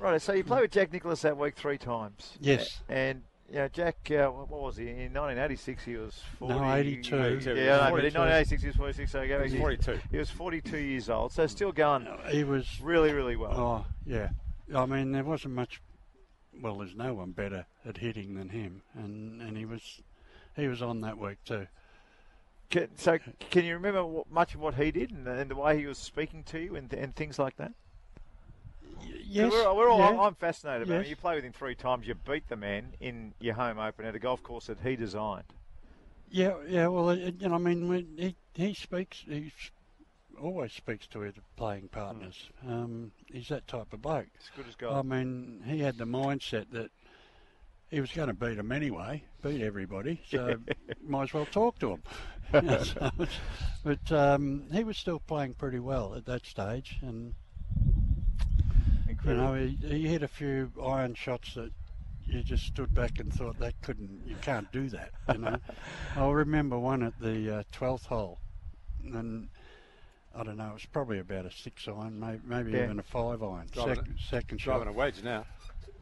[0.03, 2.37] Right, so you played with Jack Nicklaus that week three times.
[2.41, 2.81] Yes.
[2.89, 4.89] And, you know, Jack, uh, what what was he?
[4.89, 6.53] In 1986, he was 40.
[6.53, 7.15] No, 82.
[7.15, 7.51] Yeah, 82.
[7.51, 8.07] I know, but 42.
[8.07, 9.99] in 1986, he was 46, so go back He's 42.
[10.11, 12.81] He was 42 years old, so still going he was.
[12.81, 13.53] really, really well.
[13.57, 14.29] Oh yeah.
[14.75, 15.81] I mean, there wasn't much.
[16.61, 20.01] Well, there's no one better at hitting than him, and and he was
[20.57, 21.67] he was on that week too.
[22.69, 23.19] Can, so,
[23.51, 25.97] can you remember what, much of what he did and, and the way he was
[25.97, 27.73] speaking to you and, and things like that?
[29.25, 29.51] Yes.
[29.51, 30.21] we're, we're all, yeah.
[30.21, 31.01] I'm fascinated about.
[31.01, 31.09] Yes.
[31.09, 34.15] You play with him three times, you beat the man in your home open at
[34.15, 35.45] a golf course that he designed.
[36.31, 36.87] Yeah, yeah.
[36.87, 39.23] Well, it, you know, I mean, when he he speaks.
[39.27, 39.51] He
[40.41, 42.49] always speaks to his playing partners.
[42.67, 44.27] Um, he's that type of bloke.
[44.39, 46.91] As good as I mean, he had the mindset that
[47.93, 50.19] he was going to beat them anyway, beat everybody.
[50.29, 50.55] So
[51.05, 52.03] might as well talk to him.
[52.83, 53.11] So,
[53.83, 57.35] but um, he was still playing pretty well at that stage, and
[57.77, 59.43] you Incredible.
[59.43, 61.71] know, he, he hit a few iron shots that
[62.25, 65.11] you just stood back and thought that couldn't, you can't do that.
[65.31, 65.57] You know,
[66.17, 68.39] I remember one at the uh, twelfth hole,
[69.03, 69.49] and
[70.35, 72.85] I don't know, it was probably about a six iron, maybe, maybe Yeah.
[72.85, 73.67] even a five iron.
[73.71, 74.77] Driving Second, second shot.
[74.77, 75.45] Driving a wedge now.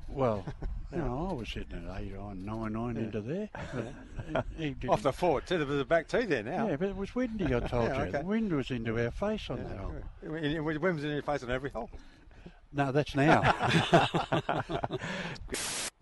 [0.08, 0.46] Well,
[0.92, 3.50] you know, I was hitting at eight iron, nine iron into there.
[4.58, 4.88] He, he.
[4.88, 5.58] Off the forward too.
[5.64, 6.68] There's a back tee there now.
[6.70, 7.46] yeah, but it was windy.
[7.46, 8.20] I told Yeah, you, okay.
[8.20, 9.94] the wind was into our face on that hole.
[10.22, 10.64] When
[10.96, 11.90] was in your face on every hole?
[12.72, 13.42] No, that's now.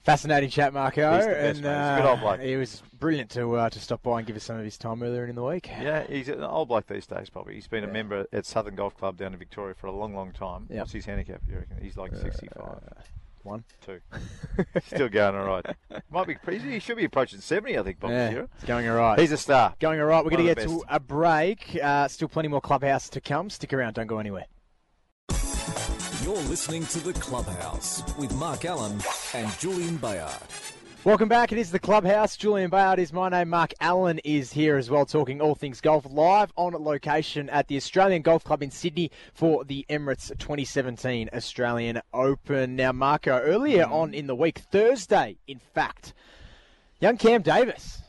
[0.03, 1.15] Fascinating chat, Marco.
[1.15, 1.69] He's the best, and mate.
[1.71, 4.35] He's a good old uh, he was brilliant to uh, to stop by and give
[4.35, 5.67] us some of his time earlier in the week.
[5.67, 7.55] Yeah, he's an old bloke these days, probably.
[7.55, 10.31] He's been a member at Southern Golf Club down in Victoria for a long, long
[10.31, 10.67] time.
[10.69, 10.79] Yeah.
[10.79, 11.77] What's his handicap, you reckon?
[11.81, 12.63] He's like 65.
[12.65, 12.79] Uh,
[13.49, 13.63] one.
[13.85, 13.99] Two.
[14.87, 15.65] Still going all right.
[16.11, 16.69] Might be, crazy.
[16.71, 18.49] he should be approaching 70, I think, Bob Yeah, Shearer.
[18.55, 19.19] it's going all right.
[19.19, 19.75] He's a star.
[19.79, 20.23] going all right.
[20.23, 21.77] We're going to get to a break.
[21.81, 23.49] Uh, still plenty more clubhouse to come.
[23.49, 23.93] Stick around.
[23.95, 24.45] Don't go anywhere.
[26.23, 28.99] You're listening to The Clubhouse with Mark Allen
[29.33, 30.31] and Julian Bayard.
[31.05, 31.53] Welcome back.
[31.53, 32.35] It is the Clubhouse.
[32.35, 33.47] Julian Bayard is my name.
[33.47, 37.77] Mark Allen is here as well, talking all things golf live on location at the
[37.77, 42.75] Australian Golf Club in Sydney for the Emirates 2017 Australian Open.
[42.75, 43.91] Now, Marco, earlier mm.
[43.93, 46.13] on in the week, Thursday, in fact,
[46.99, 48.01] young Cam Davis.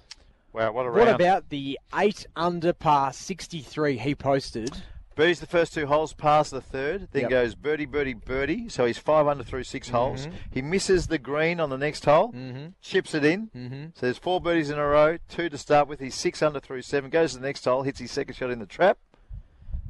[0.53, 1.11] Wow, what a What round.
[1.11, 4.83] about the eight under par 63 he posted?
[5.21, 7.31] Birdies the first two holes, past the third, then Yep.
[7.31, 8.71] goes birdie, birdie, birdie.
[8.71, 9.95] So he's five under through 6 Mm-hmm.
[9.97, 10.29] holes.
[10.51, 12.35] He misses the green on the next hole,
[12.81, 13.51] chips it in.
[13.55, 13.85] Mm-hmm.
[13.93, 16.01] So there's four birdies in a row, two to start with.
[16.01, 17.11] He's six under through seven.
[17.11, 18.97] Goes to the next hole, hits his second shot in the trap.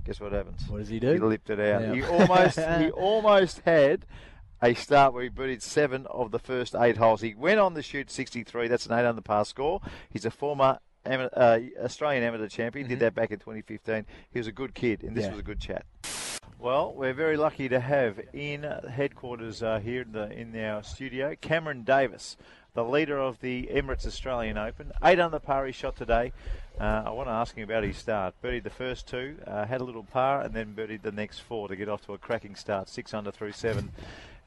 [0.04, 0.62] Guess what happens?
[0.68, 1.12] What does he do?
[1.12, 1.82] He lipped it out.
[1.82, 1.94] Yeah.
[1.94, 4.06] He almost he almost had
[4.60, 7.20] a start where he birdied seven of the first eight holes.
[7.20, 8.66] He went on to shoot 63.
[8.66, 9.80] That's an eight under par score.
[10.10, 12.88] He's a former uh, Australian amateur champion.
[12.88, 14.04] Did that back in 2015.
[14.32, 15.30] He was a good kid, and this Yeah.
[15.30, 15.84] was a good chat.
[16.58, 21.34] Well, we're very lucky to have in headquarters uh, here in, the, in our studio
[21.40, 22.36] Cameron Davis,
[22.74, 24.92] the leader of the Emirates Australian Open.
[25.02, 26.32] Eight under par he shot today.
[26.78, 28.34] Uh, I want to ask him about his start.
[28.42, 31.66] Birdied the first two, uh, had a little par, and then birdied the next four
[31.68, 32.88] to get off to a cracking start.
[32.90, 33.90] Six under through seven.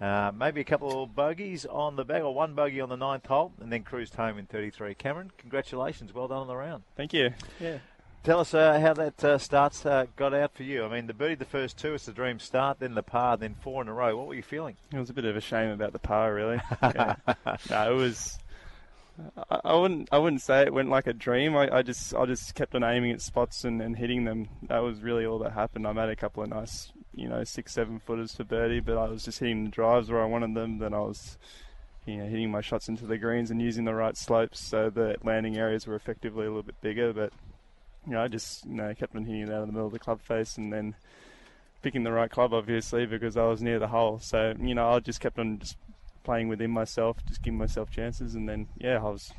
[0.01, 3.25] Uh, maybe a couple of bogeys on the bag, or one bogey on the ninth
[3.25, 4.95] hole, and then cruised home in 33.
[4.95, 6.13] Cameron, congratulations.
[6.13, 6.83] Well done on the round.
[6.97, 7.33] Thank you.
[7.59, 7.77] Yeah.
[8.23, 10.85] Tell us uh, how that uh, starts uh, got out for you.
[10.85, 13.53] I mean, the birdie the first two, it's the dream start, then the par, then
[13.61, 14.15] four in a row.
[14.15, 14.77] What were you feeling?
[14.93, 16.61] It was a bit of a shame about the par, really.
[16.81, 17.15] Yeah.
[17.69, 18.37] no, it was.
[19.49, 20.07] I, I wouldn't.
[20.11, 21.55] I wouldn't say it went like a dream.
[21.57, 22.15] I, I just.
[22.15, 24.47] I just kept on aiming at spots and, and hitting them.
[24.69, 25.85] That was really all that happened.
[25.85, 29.07] I made a couple of nice, you know, six, seven footers for birdie, but I
[29.07, 30.79] was just hitting the drives where I wanted them.
[30.79, 31.37] Then I was,
[32.05, 35.15] you know, hitting my shots into the greens and using the right slopes so the
[35.23, 37.13] landing areas were effectively a little bit bigger.
[37.13, 37.31] But
[38.05, 39.93] you know, I just you know kept on hitting it out of the middle of
[39.93, 40.95] the club face and then
[41.83, 44.17] picking the right club, obviously, because I was near the hole.
[44.19, 45.77] So, you know, I just kept on just
[46.23, 48.33] playing within myself, just giving myself chances.
[48.33, 49.31] And then, yeah, I was,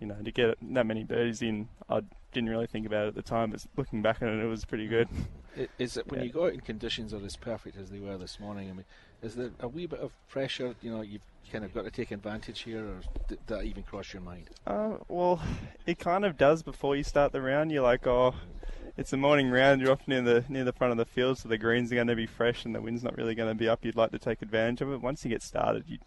[0.00, 3.14] you know, to get that many birdies in, I'd didn't really think about it at
[3.14, 5.08] the time, but looking back on it, it was pretty good.
[5.56, 6.26] I- Is it when Yeah.
[6.26, 8.68] you go out in conditions that are as perfect as they were this morning?
[8.70, 8.84] I mean,
[9.22, 10.74] is there a wee bit of pressure?
[10.82, 14.12] You know, you've kind of got to take advantage here, or did that even cross
[14.12, 14.50] your mind?
[14.66, 15.40] Uh, well,
[15.86, 17.72] it kind of does before you start the round.
[17.72, 18.34] You're like, oh,
[18.96, 19.80] it's a morning round.
[19.80, 22.06] You're off near the near the front of the field, so the greens are going
[22.08, 23.84] to be fresh and the wind's not really going to be up.
[23.84, 25.00] You'd like to take advantage of it.
[25.00, 25.98] Once you get started, you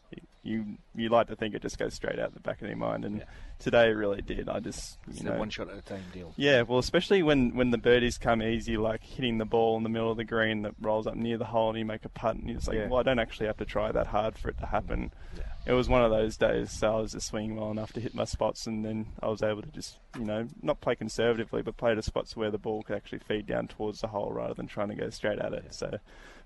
[0.44, 3.06] you you like to think it just goes straight out the back of your mind,
[3.06, 3.24] and Yeah.
[3.62, 4.50] Today it really did.
[4.50, 6.34] I just It's you the know one shot at a time deal.
[6.36, 9.90] Yeah, well, especially when, when the birdies come easy, like hitting the ball in the
[9.90, 12.36] middle of the green that rolls up near the hole and you make a putt,
[12.36, 12.88] and it's like, Yeah.
[12.88, 15.12] well, I don't actually have to try that hard for it to happen.
[15.38, 15.44] Yeah.
[15.68, 18.16] It was one of those days, so I was just swinging well enough to hit
[18.16, 21.78] my spots, and then I was able to just, you know, not play conservatively, but
[21.78, 24.66] play to spots where the ball could actually feed down towards the hole rather than
[24.68, 25.74] trying to go straight at it.
[25.76, 26.00] So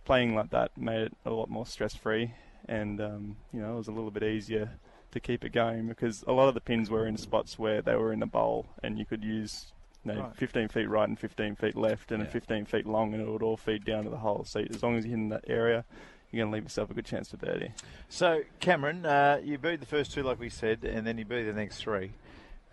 [0.03, 2.33] playing like that made it a lot more stress free,
[2.67, 4.71] and, um, you know, it was a little bit easier
[5.15, 7.95] to keep it going because a lot of the pins were in spots where they
[7.95, 9.71] were in a bowl and you could use
[10.05, 10.35] you know, Right.
[10.35, 12.29] 15 feet right and 15 feet left and Yeah.
[12.29, 14.43] 15 feet long and it would all feed down to the hole.
[14.45, 15.83] So as long as you're in that area,
[16.31, 17.71] you're going to leave yourself a good chance for birdie.
[18.09, 21.43] So, Cameron, uh, you beat the first two, like we said, and then you beat
[21.43, 22.11] the next three.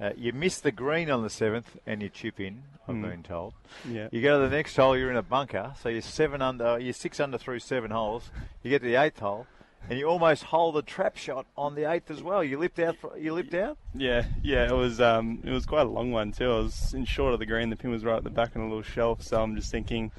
[0.01, 2.65] Uh, you missed the green on the seventh, and you chip in.
[2.89, 3.03] I've Hmm.
[3.03, 3.55] been told.
[3.89, 4.09] Yeah.
[4.11, 6.93] You go to the next hole, you're in a bunker, so you're seven under, you're
[6.93, 8.31] six under through seven holes.
[8.63, 9.47] You get to the eighth hole,
[9.89, 12.43] and you almost hold the trap shot on the eighth as well.
[12.43, 12.97] You lipped out.
[13.19, 13.79] You lipped out.
[13.95, 16.51] Yeah, yeah, it was um, it was quite a long one too.
[16.51, 17.71] I was in short of the green.
[17.71, 20.13] The pin was right at the back on a little shelf, so I'm just thinking,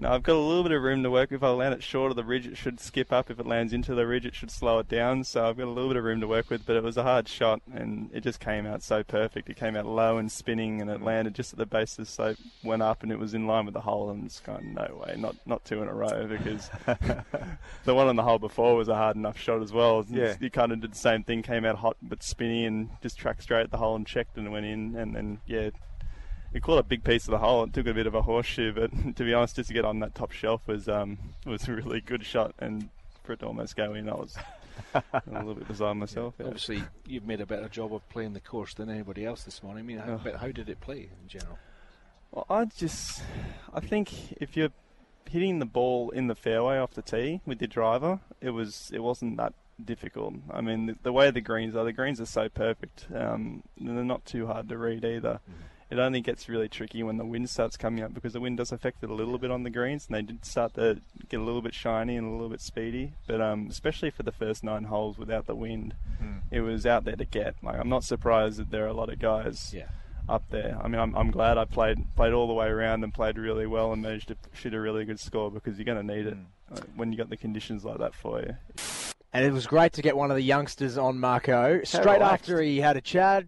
[0.00, 1.30] no, I've got a little bit of room to work.
[1.30, 3.30] If I land it short of the ridge, it should skip up.
[3.30, 5.24] If it lands into the ridge, it should slow it down.
[5.24, 6.64] So I've got a little bit of room to work with.
[6.64, 9.50] But it was a hard shot, and it just came out so perfect.
[9.50, 12.10] It came out low and spinning, and it landed just at the base of the
[12.10, 14.08] slope, went up, and it was in line with the hole.
[14.08, 16.70] And it's kind of no way, not not two in a row because
[17.84, 20.06] the one on the hole before was a hard enough shot as well.
[20.08, 20.34] Yeah.
[20.40, 23.42] you kind of did the same thing, came out hot but spinny, and just tracked
[23.42, 25.70] straight at the hole and checked and went in, and then yeah.
[26.52, 27.62] It caught a big piece of the hole.
[27.64, 30.00] It took a bit of a horseshoe, but to be honest, just to get on
[30.00, 32.88] that top shelf was um, was a really good shot, and
[33.22, 34.36] for it to almost go in, I was
[34.94, 36.34] a little bit beside myself.
[36.40, 36.46] yeah.
[36.46, 39.84] Obviously, you've made a better job of playing the course than anybody else this morning.
[39.84, 40.20] I mean, how, Oh.
[40.22, 41.58] but how did it play in general?
[42.32, 43.22] Well, I just,
[43.74, 44.70] I think if you're
[45.28, 49.00] hitting the ball in the fairway off the tee with your driver, it was, it
[49.00, 49.52] wasn't that
[49.84, 50.34] difficult.
[50.50, 53.06] I mean, the, the way the greens are, the greens are so perfect.
[53.14, 55.40] Um, they're not too hard to read either.
[55.90, 58.70] It only gets really tricky when the wind starts coming up because the wind does
[58.70, 61.42] affect it a little bit on the greens, and they did start to get a
[61.42, 63.12] little bit shiny and a little bit speedy.
[63.26, 65.94] But um, especially for the first nine holes without the wind,
[66.52, 67.56] it was out there to get.
[67.62, 69.88] Like I'm not surprised that there are a lot of guys Yeah.
[70.28, 70.78] up there.
[70.80, 73.66] I mean, I'm, I'm glad I played played all the way around and played really
[73.66, 76.36] well and managed to shoot a really good score because you're going to need it
[76.72, 78.54] uh, when you got the conditions like that for you.
[79.32, 82.48] And it was great to get one of the youngsters on Marco straight relaxed.
[82.50, 83.44] after he had a chat.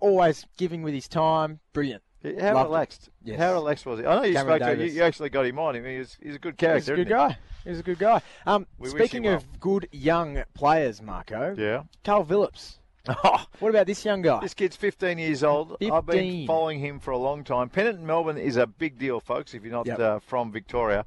[0.00, 1.60] Always giving with his time.
[1.72, 2.02] Brilliant.
[2.40, 3.08] How Loved relaxed?
[3.24, 3.38] Yes.
[3.40, 4.06] How relaxed was he?
[4.06, 4.80] I know you Cameron spoke to him.
[4.88, 5.74] You, you actually got him on.
[5.74, 6.92] I mean, he's, he's a good He's character.
[6.94, 7.36] a good guy.
[7.64, 8.22] He's a good guy.
[8.46, 11.54] Um, We speaking of good young players, Marco.
[11.58, 11.82] Yeah.
[12.04, 12.78] Karl Vilips.
[13.08, 14.38] Oh, What about this young guy?
[14.38, 15.70] This kid's 15 years old.
[15.80, 15.90] 15.
[15.92, 17.68] I've been following him for a long time.
[17.68, 19.98] Pennant Melbourne is a big deal, folks, if you're not Yep.
[19.98, 21.04] uh, from Victoria.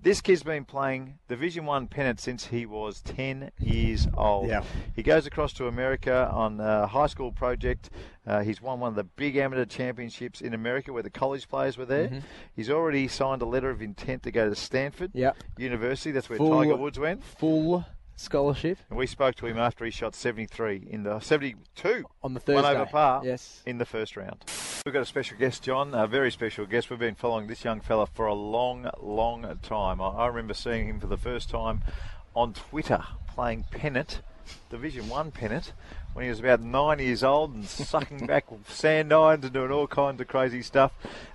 [0.00, 4.48] This kid's been playing Division One pennant since he was 10 years old.
[4.48, 4.62] Yeah.
[4.94, 7.90] He goes across to America on a high school project.
[8.24, 11.76] Uh, he's won one of the big amateur championships in America where the college players
[11.76, 12.06] were there.
[12.08, 12.18] Mm-hmm.
[12.54, 15.36] He's already signed a letter of intent to go to Stanford Yep.
[15.58, 16.12] University.
[16.12, 17.24] That's where Full- Tiger Woods went.
[17.24, 17.84] Full
[18.14, 22.40] scholarship And we spoke to him after he shot 73 in the 72 on the
[22.40, 22.62] Thursday.
[22.62, 23.62] one over par Yes.
[23.66, 24.44] in the first round.
[24.88, 26.88] We've got a special guest, John, a very special guest.
[26.88, 30.00] We've been following this young fella for a long, long time.
[30.00, 31.82] I, I remember seeing him for the first time
[32.34, 34.22] on Twitter playing pennant,
[34.70, 35.74] Division One pennant,
[36.14, 39.86] when he was about nine years old and sucking back sand irons and doing all
[39.86, 40.92] kinds of crazy stuff.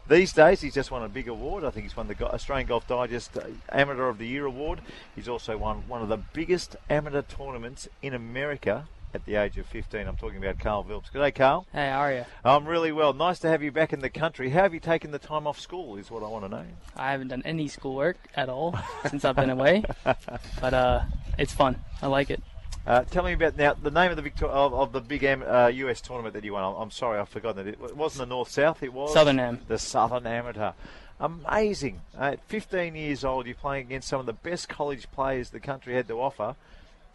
[0.09, 1.63] These days, he's just won a big award.
[1.63, 4.81] I think he's won the Australian Golf Digest uh, Amateur of the Year award.
[5.15, 9.65] He's also won one of the biggest amateur tournaments in America at the age of
[9.67, 10.07] 15.
[10.07, 11.09] I'm talking about Karl Vilips.
[11.13, 11.67] G'day, Karl.
[11.71, 12.25] Hey, how are you?
[12.43, 13.13] I'm really well.
[13.13, 14.49] Nice to have you back in the country.
[14.49, 15.97] How have you taken the time off school?
[15.97, 16.65] Is what I want to know.
[16.95, 18.77] I haven't done any schoolwork at all
[19.09, 21.01] since I've been away, but uh,
[21.37, 21.79] it's fun.
[22.01, 22.41] I like it.
[22.85, 25.43] Uh, tell me about now the name of the Victor- of, of the big am-
[25.47, 26.63] uh, US tournament that you won.
[26.63, 27.79] I'm, I'm sorry, I've forgotten it.
[27.81, 28.83] It wasn't the North South.
[28.83, 29.59] It was Southern Am.
[29.67, 30.71] The Southern Amateur.
[31.19, 32.01] Amazing.
[32.19, 35.59] Uh, at 15 years old, you're playing against some of the best college players the
[35.61, 36.55] country had to offer,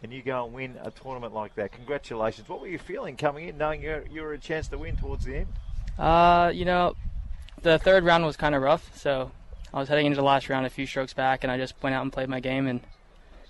[0.01, 1.71] and you go and win a tournament like that.
[1.71, 2.47] Congratulations.
[2.47, 5.25] What were you feeling coming in, knowing you you were a chance to win towards
[5.25, 5.47] the end?
[5.97, 6.95] Uh, you know,
[7.61, 9.31] the third round was kind of rough, so
[9.73, 11.95] I was heading into the last round a few strokes back, and I just went
[11.95, 12.81] out and played my game, and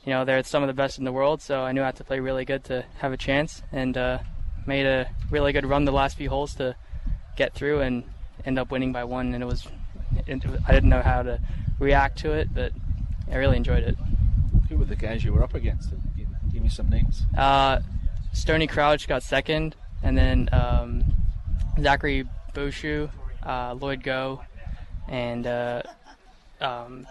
[0.06, 1.98] you know they're some of the best in the world, so I knew I had
[1.98, 4.20] to play really good to have a chance, and uh,
[4.66, 6.76] made a really good run the last few holes to
[7.36, 8.04] get through and
[8.46, 9.34] end up winning by one.
[9.34, 9.68] And it was,
[10.28, 11.40] it, I didn't know how to
[11.80, 12.72] react to it, but
[13.32, 13.96] I really enjoyed it.
[14.70, 15.94] Who were the guys you were up against?
[16.60, 17.24] Give, give me some names.
[17.38, 17.80] Uh,
[18.34, 21.04] Stoney Crouch got second, and then um,
[21.82, 23.10] Zachary Bauchou,
[23.44, 24.42] uh, Lloyd Go,
[25.08, 25.82] and uh,
[26.62, 27.08] um,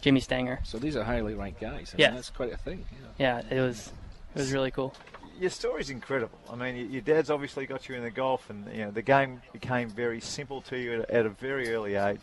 [0.00, 0.60] Jimmy Stanger.
[0.64, 1.94] So these are highly ranked guys.
[1.94, 2.08] I Yeah.
[2.08, 2.84] mean, that's quite a thing.
[2.92, 3.10] you know.
[3.18, 3.92] Yeah, it was
[4.34, 4.94] it was really cool.
[5.40, 6.38] Your story's incredible.
[6.48, 9.42] I mean, your dad's obviously got you in the golf, and you know the game
[9.52, 12.20] became very simple to you at, at a very early age.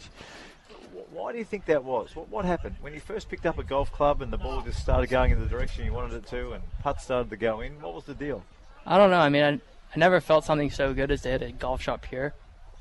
[0.93, 2.15] Wh- Why do you think that was?
[2.15, 4.79] What, what happened when you first picked up a golf club and the ball just
[4.79, 7.81] started going in the direction you wanted it to, and putts started to go in?
[7.81, 8.43] What was the deal?
[8.85, 9.19] I don't know.
[9.19, 9.51] I mean, I,
[9.95, 12.33] I never felt something so good as to hit a golf shot pure.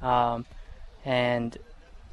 [0.02, 0.46] Um,
[1.04, 1.56] and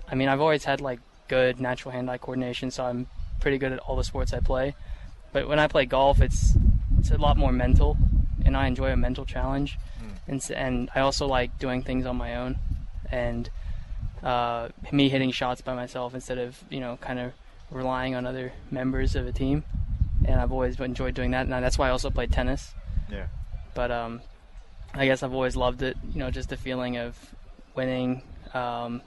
[0.10, 3.07] I mean, I've always had like good natural hand-eye coordination, so I'm
[3.39, 4.75] pretty good at all the sports I play.
[5.33, 6.55] But when I play golf, it's
[6.97, 7.97] it's a lot more mental,
[8.45, 9.77] and I enjoy a mental challenge.
[10.27, 12.57] And and I also like doing things on my own,
[13.12, 13.49] and
[14.23, 17.34] uh, me hitting shots by myself instead of you know kind of
[17.71, 19.63] relying on other members of a team.
[20.25, 22.73] And I've always enjoyed doing that, and that's why I also play tennis
[23.12, 23.27] Yeah.
[23.75, 24.21] but um,
[24.93, 25.95] I guess I've always loved it.
[26.13, 27.15] You know, just the feeling of
[27.75, 29.01] winning um,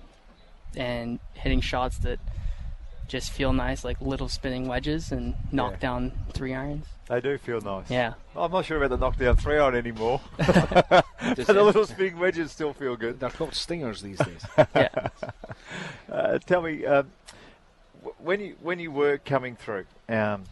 [0.77, 2.21] and hitting shots that
[3.11, 5.79] just feel nice, like little spinning wedges and knock Yeah.
[5.79, 6.87] down three irons.
[7.09, 7.91] They do feel nice.
[7.91, 8.15] Yeah.
[8.37, 10.21] I'm not sure about the knockdown three iron anymore.
[10.39, 13.19] but the little spinning wedges still feel good.
[13.19, 14.45] They're called stingers these days.
[14.77, 15.09] Yeah.
[16.11, 17.11] Uh, tell me, um,
[18.19, 20.45] when you when you were coming through, um,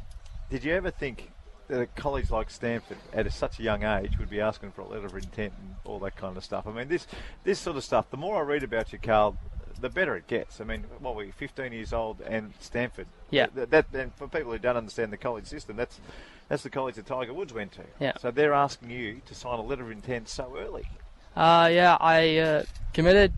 [0.51, 1.31] did you ever think
[1.69, 4.81] that a college like Stanford, at a, such a young age, would be asking for
[4.83, 6.67] a letter of intent and all that kind of stuff?
[6.67, 7.07] I mean, this
[7.45, 8.11] this sort of stuff.
[8.11, 9.37] The more I read about you, Karl,
[9.81, 10.61] the better it gets.
[10.61, 13.07] I mean, what were you, 15 years old and Stanford?
[13.31, 13.47] Yeah.
[13.55, 16.01] That, that and for people who don't understand the college system, that's
[16.49, 17.83] that's the college that Tiger Woods went to.
[18.01, 18.13] Yeah.
[18.19, 20.89] So they're asking you to sign a letter of intent so early.
[21.37, 22.63] Uh, yeah, I uh,
[22.95, 23.33] committed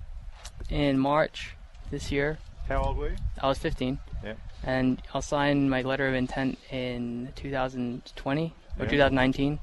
[0.68, 1.56] in March
[1.90, 2.38] this year.
[2.68, 3.16] How old were you?
[3.42, 3.98] I was 15.
[4.24, 4.34] Yeah.
[4.62, 8.90] And I'll sign my letter of intent in 2020 or Yeah.
[8.90, 9.58] 2019.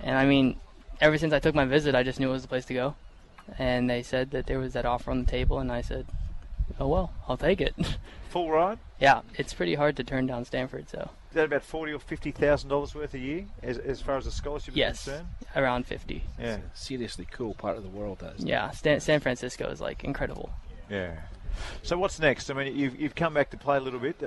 [0.00, 0.56] And I mean,
[1.00, 2.94] ever since I took my visit, I just knew it was the place to go.
[3.58, 6.06] And they said that there was that offer on the table, and I said,
[6.80, 7.74] "Oh well, I'll take it."
[8.30, 8.78] Full ride?
[8.98, 12.30] yeah, it's pretty hard to turn down Stanford, so Is that about forty or fifty
[12.30, 15.28] thousand dollars worth a year, as, as far as the scholarship yes, is concerned?
[15.42, 16.24] Yes, around 50.
[16.40, 18.44] Yeah, Seriously cool part of the world, that is.
[18.44, 20.50] Yeah, Stan- San Francisco is like incredible.
[20.88, 21.16] yeah.
[21.82, 22.50] So what's next?
[22.50, 24.22] I mean, you've, you've come back to play a little bit.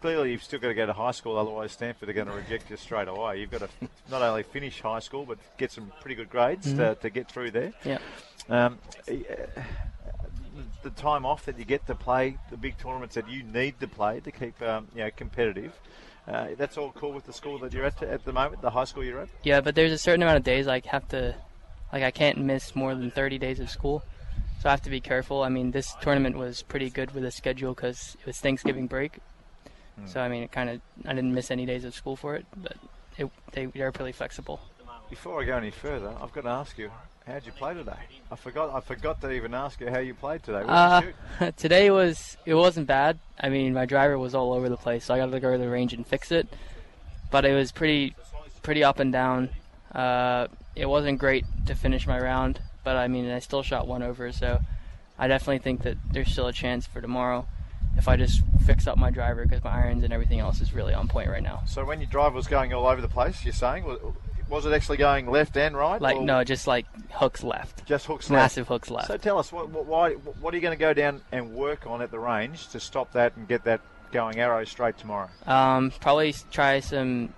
[0.00, 2.70] Clearly, you've still got to go to high school, otherwise Stanford are going to reject
[2.70, 3.40] you straight away.
[3.40, 3.68] You've got to
[4.10, 7.50] not only finish high school, but get some pretty good grades to, to get through
[7.50, 7.72] there.
[7.84, 7.98] Yeah.
[8.48, 8.78] Um,
[10.82, 13.88] the time off that you get to play the big tournaments that you need to
[13.88, 15.72] play to keep um, you know competitive.
[16.28, 18.84] Uh, that's all cool with the school that you're at at the moment, the high
[18.84, 19.28] school you're at.
[19.44, 21.36] Yeah, but there's a certain amount of days I have to,
[21.92, 24.02] like, I can't miss more than 30 days of school.
[24.60, 25.42] So I have to be careful.
[25.42, 29.18] I mean, this tournament was pretty good with the schedule because it was Thanksgiving break.
[30.04, 32.44] So I mean, it kind of I didn't miss any days of school for it,
[32.56, 32.76] but
[33.16, 34.60] it, they they're pretty flexible.
[35.08, 36.90] Before I go any further, I've got to ask you,
[37.26, 37.96] how'd you play today?
[38.30, 38.74] I forgot.
[38.74, 40.64] I forgot to even ask you how you played today.
[40.66, 41.00] Uh,
[41.40, 43.18] you today was it wasn't bad.
[43.40, 45.58] I mean, my driver was all over the place, so I got to go to
[45.58, 46.46] the range and fix it.
[47.30, 48.14] But it was pretty
[48.62, 49.48] pretty up and down.
[49.94, 54.04] Uh, it wasn't great to finish my round, but I mean, I still shot one
[54.04, 54.60] over, so
[55.18, 57.48] I definitely think that there's still a chance for tomorrow
[57.96, 60.94] if I just fix up my driver because my irons and everything else is really
[60.94, 61.62] on point right now.
[61.66, 63.84] So when your driver was going all over the place, you're saying
[64.48, 66.00] was, it actually going left and right?
[66.00, 68.40] Like no, just like hooks left, just hooks left.
[68.40, 69.08] massive hooks left.
[69.08, 71.88] So tell us, what, what, why, what are you going to go down and work
[71.88, 73.80] on at the range to stop that and get that
[74.12, 75.28] going arrow straight tomorrow?
[75.44, 77.34] Um, probably try some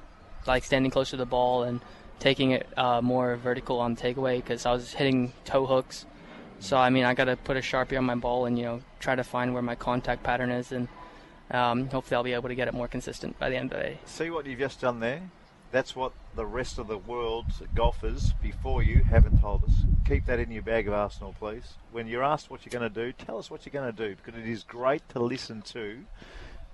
[0.46, 1.80] like standing close to the ball and
[2.18, 6.06] taking it uh, more vertical on takeaway because I was hitting toe hooks.
[6.60, 8.80] So I mean, I got to put a sharpie on my ball and you know
[9.00, 10.88] try to find where my contact pattern is, and
[11.50, 13.84] um, hopefully I'll be able to get it more consistent by the end of the
[13.84, 13.98] day.
[14.06, 15.22] See what you've just done there?
[15.70, 19.72] That's what the rest of the world's golfers before you haven't told us.
[20.06, 21.74] Keep that in your bag of arsenal, please.
[21.92, 24.16] When you're asked what you're going to do, tell us what you're going to do
[24.16, 26.04] because it is great to listen to.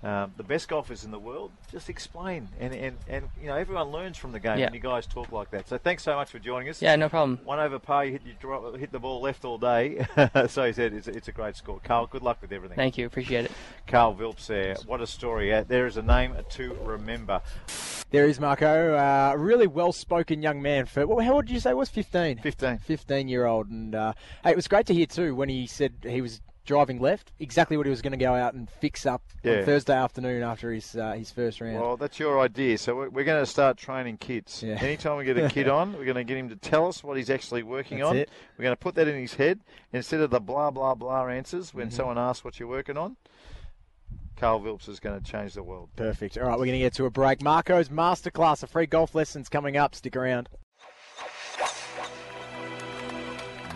[0.04, 3.88] Um, the best golfers in the world just explain, and, and, and you know everyone
[3.90, 4.66] learns from the game Yeah.
[4.66, 5.66] when you guys talk like that.
[5.66, 6.82] So thanks so much for joining us.
[6.82, 7.40] Yeah, no problem.
[7.44, 10.06] One over par, you hit, you draw, hit the ball left all day.
[10.48, 11.80] so he said it's, it's a great score.
[11.82, 12.76] Karl, good luck with everything.
[12.76, 13.52] Thank you, appreciate it.
[13.86, 14.76] Karl Vilips there.
[14.84, 15.52] What a story.
[15.54, 17.40] Uh, there is a name to remember.
[18.10, 20.84] There is Marco, uh, a really well-spoken young man.
[20.84, 21.88] For well, how old did you say he was?
[21.88, 22.38] Fifteen.
[22.38, 22.78] 15.
[22.78, 24.12] 15 year old, and uh,
[24.44, 27.32] hey, it was great to hear too when he said he was driving left.
[27.38, 29.58] Exactly what he was going to go out and fix up Yeah.
[29.58, 31.80] on Thursday afternoon after his uh, his first round.
[31.80, 32.78] Well, that's your idea.
[32.78, 34.62] So we're, we're going to start training kids.
[34.62, 34.78] Yeah.
[34.80, 37.16] Anytime we get a kid on, we're going to get him to tell us what
[37.16, 38.16] he's actually working That's on.
[38.16, 38.30] it.
[38.58, 39.60] We're going to put that in his head
[39.92, 41.96] instead of the blah blah blah answers when Mm-hmm.
[41.96, 43.16] someone asks what you're working on.
[44.36, 45.90] Karl Vilips is going to change the world.
[45.94, 46.36] Perfect.
[46.36, 47.40] All right, we're going to get to a break.
[47.40, 49.94] Marco's masterclass of free golf lessons coming up.
[49.94, 50.48] Stick around.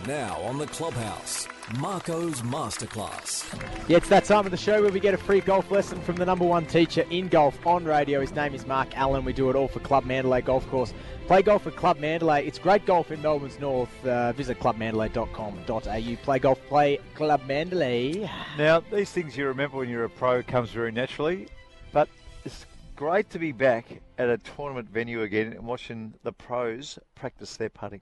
[0.07, 1.47] Now on the clubhouse,
[1.77, 3.45] Marco's Masterclass.
[3.89, 6.16] Yeah, it's that time of the show where we get a free golf lesson from
[6.16, 8.23] the number one teacher in golf on radio.
[8.23, 9.23] His name is Mark Allen.
[9.25, 10.95] We do it all for Club Mandalay Golf Course.
[11.27, 12.47] Play golf at Club Mandalay.
[12.47, 13.91] It's great golf in Melbourne's north.
[14.07, 16.16] Uh, visit clubmandalay.com.au.
[16.25, 18.31] Play golf, play Club Mandalay.
[18.57, 21.49] Now, these things you remember when you're a pro comes very naturally,
[21.93, 22.09] but
[22.47, 22.64] it's
[22.97, 27.69] great to be back at a tournament venue again and watching the pros practice their
[27.69, 28.01] putting.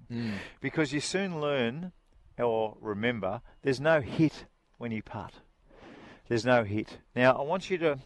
[0.60, 1.90] Because you soon learn
[2.38, 4.44] or remember there's no hit
[4.78, 5.32] when you putt.
[6.28, 6.98] There's no hit.
[7.14, 7.98] Now, I want you to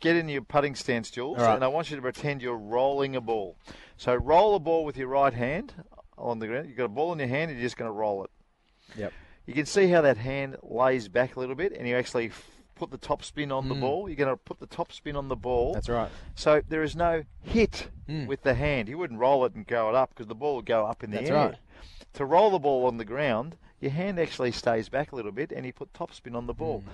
[0.00, 1.54] get in your putting stance, Jules, right.
[1.54, 3.56] and I want you to pretend you're rolling a ball.
[3.96, 5.74] So roll a ball with your right hand
[6.16, 6.68] on the ground.
[6.68, 8.30] You've got a ball in your hand and you're just going to roll it.
[8.96, 9.12] Yep.
[9.46, 12.50] You can see how that hand lays back a little bit, and you actually f-
[12.74, 14.08] put the top spin on the ball.
[14.08, 15.70] You're going to put the top spin on the ball.
[15.70, 15.74] Mm.
[15.74, 16.10] That's right.
[16.34, 18.26] So there is no hit Mm.
[18.26, 18.88] with the hand.
[18.88, 21.10] You wouldn't roll it and go it up because the ball would go up in
[21.10, 21.36] the That's air.
[21.36, 21.54] right.
[22.14, 25.52] To roll the ball on the ground, your hand actually stays back a little bit,
[25.52, 26.82] and you put top spin on the ball.
[26.86, 26.90] Mm.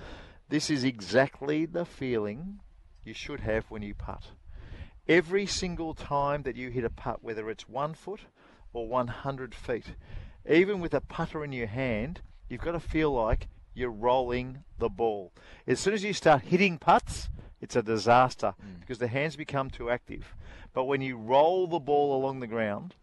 [0.49, 2.59] This is exactly the feeling
[3.03, 4.23] you should have when you putt.
[5.07, 8.21] Every single time that you hit a putt, whether it's one foot
[8.73, 9.85] or 100 feet,
[10.47, 14.89] even with a putter in your hand, you've got to feel like you're rolling the
[14.89, 15.31] ball.
[15.67, 17.29] As soon as you start hitting putts,
[17.61, 20.35] it's a disaster because the hands become too active.
[20.73, 22.95] But when you roll the ball along the ground,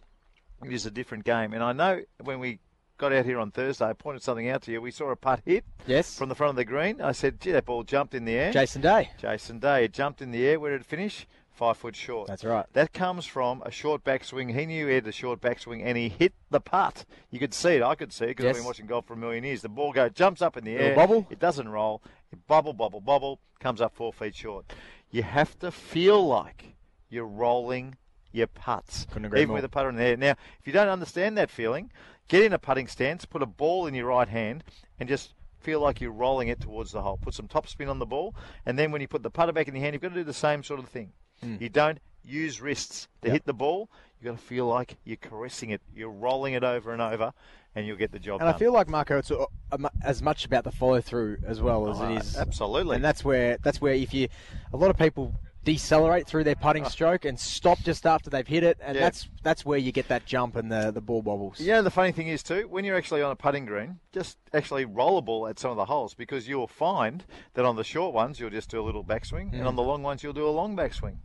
[0.64, 1.53] it is a different game.
[1.53, 2.61] And I know when we
[3.03, 4.81] got out here on Thursday, I pointed something out to you.
[4.81, 6.17] We saw a putt hit Yes.
[6.17, 7.01] from the front of the green.
[7.01, 8.53] I said, gee, that ball jumped in the air.
[8.53, 9.11] Jason Day.
[9.19, 9.85] Jason Day.
[9.87, 10.61] It jumped in the air.
[10.61, 11.27] Where did it finish?
[11.51, 12.29] Five foot short.
[12.29, 12.65] That's right.
[12.75, 14.57] That comes from a short backswing.
[14.57, 17.05] He knew he had a short backswing and he hit the putt.
[17.31, 17.83] You could see it.
[17.83, 18.55] I could see it because Yes.
[18.55, 19.63] I've been watching golf for a million years.
[19.63, 20.95] The ball goes, jumps up in the air.
[20.95, 21.27] bobble.
[21.29, 22.03] It doesn't roll.
[22.33, 24.73] It bubble, bubble, bubble, comes up four feet short.
[25.11, 26.77] You have to feel like
[27.11, 27.97] you're rolling
[28.35, 29.57] your putts, Couldn't agree even more.
[29.57, 30.17] with a putter in the air.
[30.17, 31.93] Now, if you don't understand that feeling,
[32.29, 34.64] get in a putting stance, put a ball in your right hand,
[34.99, 37.18] and just feel like you're rolling it towards the hole.
[37.20, 38.35] Put some top spin on the ball,
[38.66, 40.25] and then when you put the putter back in your hand, you've got to do
[40.25, 41.12] the same sort of thing.
[41.43, 41.57] Hmm.
[41.61, 43.91] You don't use wrists to hit the ball.
[44.20, 45.81] You've got to feel like you're caressing it.
[45.95, 47.33] You're rolling it over and over,
[47.75, 48.47] and you'll get the job done.
[48.49, 51.61] And I feel like Marco, it's a, a as much about the follow through as
[51.61, 52.37] well as Oh, it is.
[52.37, 52.97] absolutely.
[52.97, 54.29] And that's where that's where if you,
[54.73, 55.35] a lot of people
[55.65, 56.89] decelerate through their putting ah.
[56.89, 58.95] stroke and stop just after they've hit it, and.
[58.95, 59.03] Yeah.
[59.03, 61.61] that's that's where you get that jump and the the ball wobbles.
[61.61, 64.85] Yeah, the funny thing is too, when you're actually on a putting green, just actually
[64.85, 68.15] roll a ball at some of the holes because you'll find that on the short
[68.15, 69.77] ones you'll just do a little backswing, and on hmm.
[69.77, 71.17] the long ones you'll do a long backswing,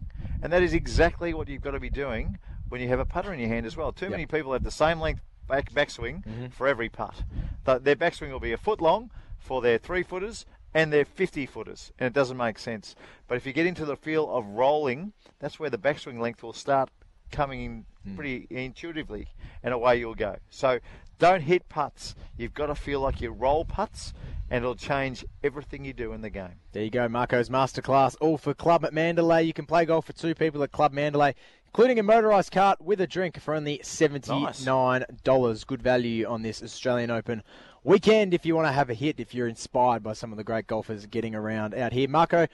[0.42, 2.38] and that is exactly what you've got to be doing
[2.70, 3.92] when you have a putter in your hand as well.
[3.92, 6.48] Too many people have the same length back backswing mm-hmm.
[6.48, 7.24] for every putt.
[7.66, 11.45] Th- Their backswing will be a foot long for their three footers and they're 50
[11.45, 12.95] footers, and it doesn't make sense.
[13.28, 16.53] But if you get into the feel of rolling, that's where the backswing length will
[16.53, 16.89] start
[17.32, 18.15] coming in hmm.
[18.15, 19.28] pretty intuitively,
[19.63, 20.38] and away you'll go.
[20.49, 20.80] So
[21.20, 22.15] don't hit putts.
[22.38, 24.13] You've got to feel like you roll putts,
[24.49, 26.59] and it'll change everything you do in the game.
[26.72, 29.43] There you go, Marco's masterclass, all for Club at Mandalay.
[29.43, 33.01] You can play golf for two people at Club Mandalay, including a motorised cart with
[33.01, 35.68] a drink for only $79.
[35.68, 37.43] Good value on this Australian Open
[37.84, 40.44] weekend if you want to have a hit, if you're inspired by some of the
[40.44, 42.08] great golfers getting around out here.
[42.08, 42.48] Marco,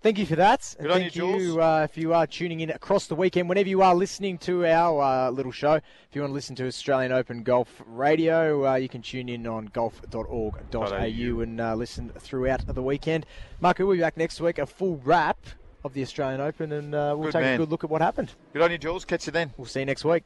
[0.00, 0.74] thank you for that.
[0.78, 1.56] And Good on thank you, Jules.
[1.58, 5.02] uh, if you are tuning in across the weekend, whenever you are listening to our
[5.02, 5.74] uh, little show.
[5.74, 5.82] If
[6.14, 9.66] you want to listen to Australian Open Golf Radio, uh, you can tune in on
[9.66, 13.26] golf.org.au and uh, listen throughout the weekend.
[13.60, 15.38] Marco, we'll be back next week, a full wrap
[15.84, 17.54] of the Australian Open, and uh, we'll Good take man.
[17.54, 18.32] a good look at what happened.
[18.52, 19.04] Good on you, Jules.
[19.04, 19.52] Catch you then.
[19.56, 20.16] We'll see you next week.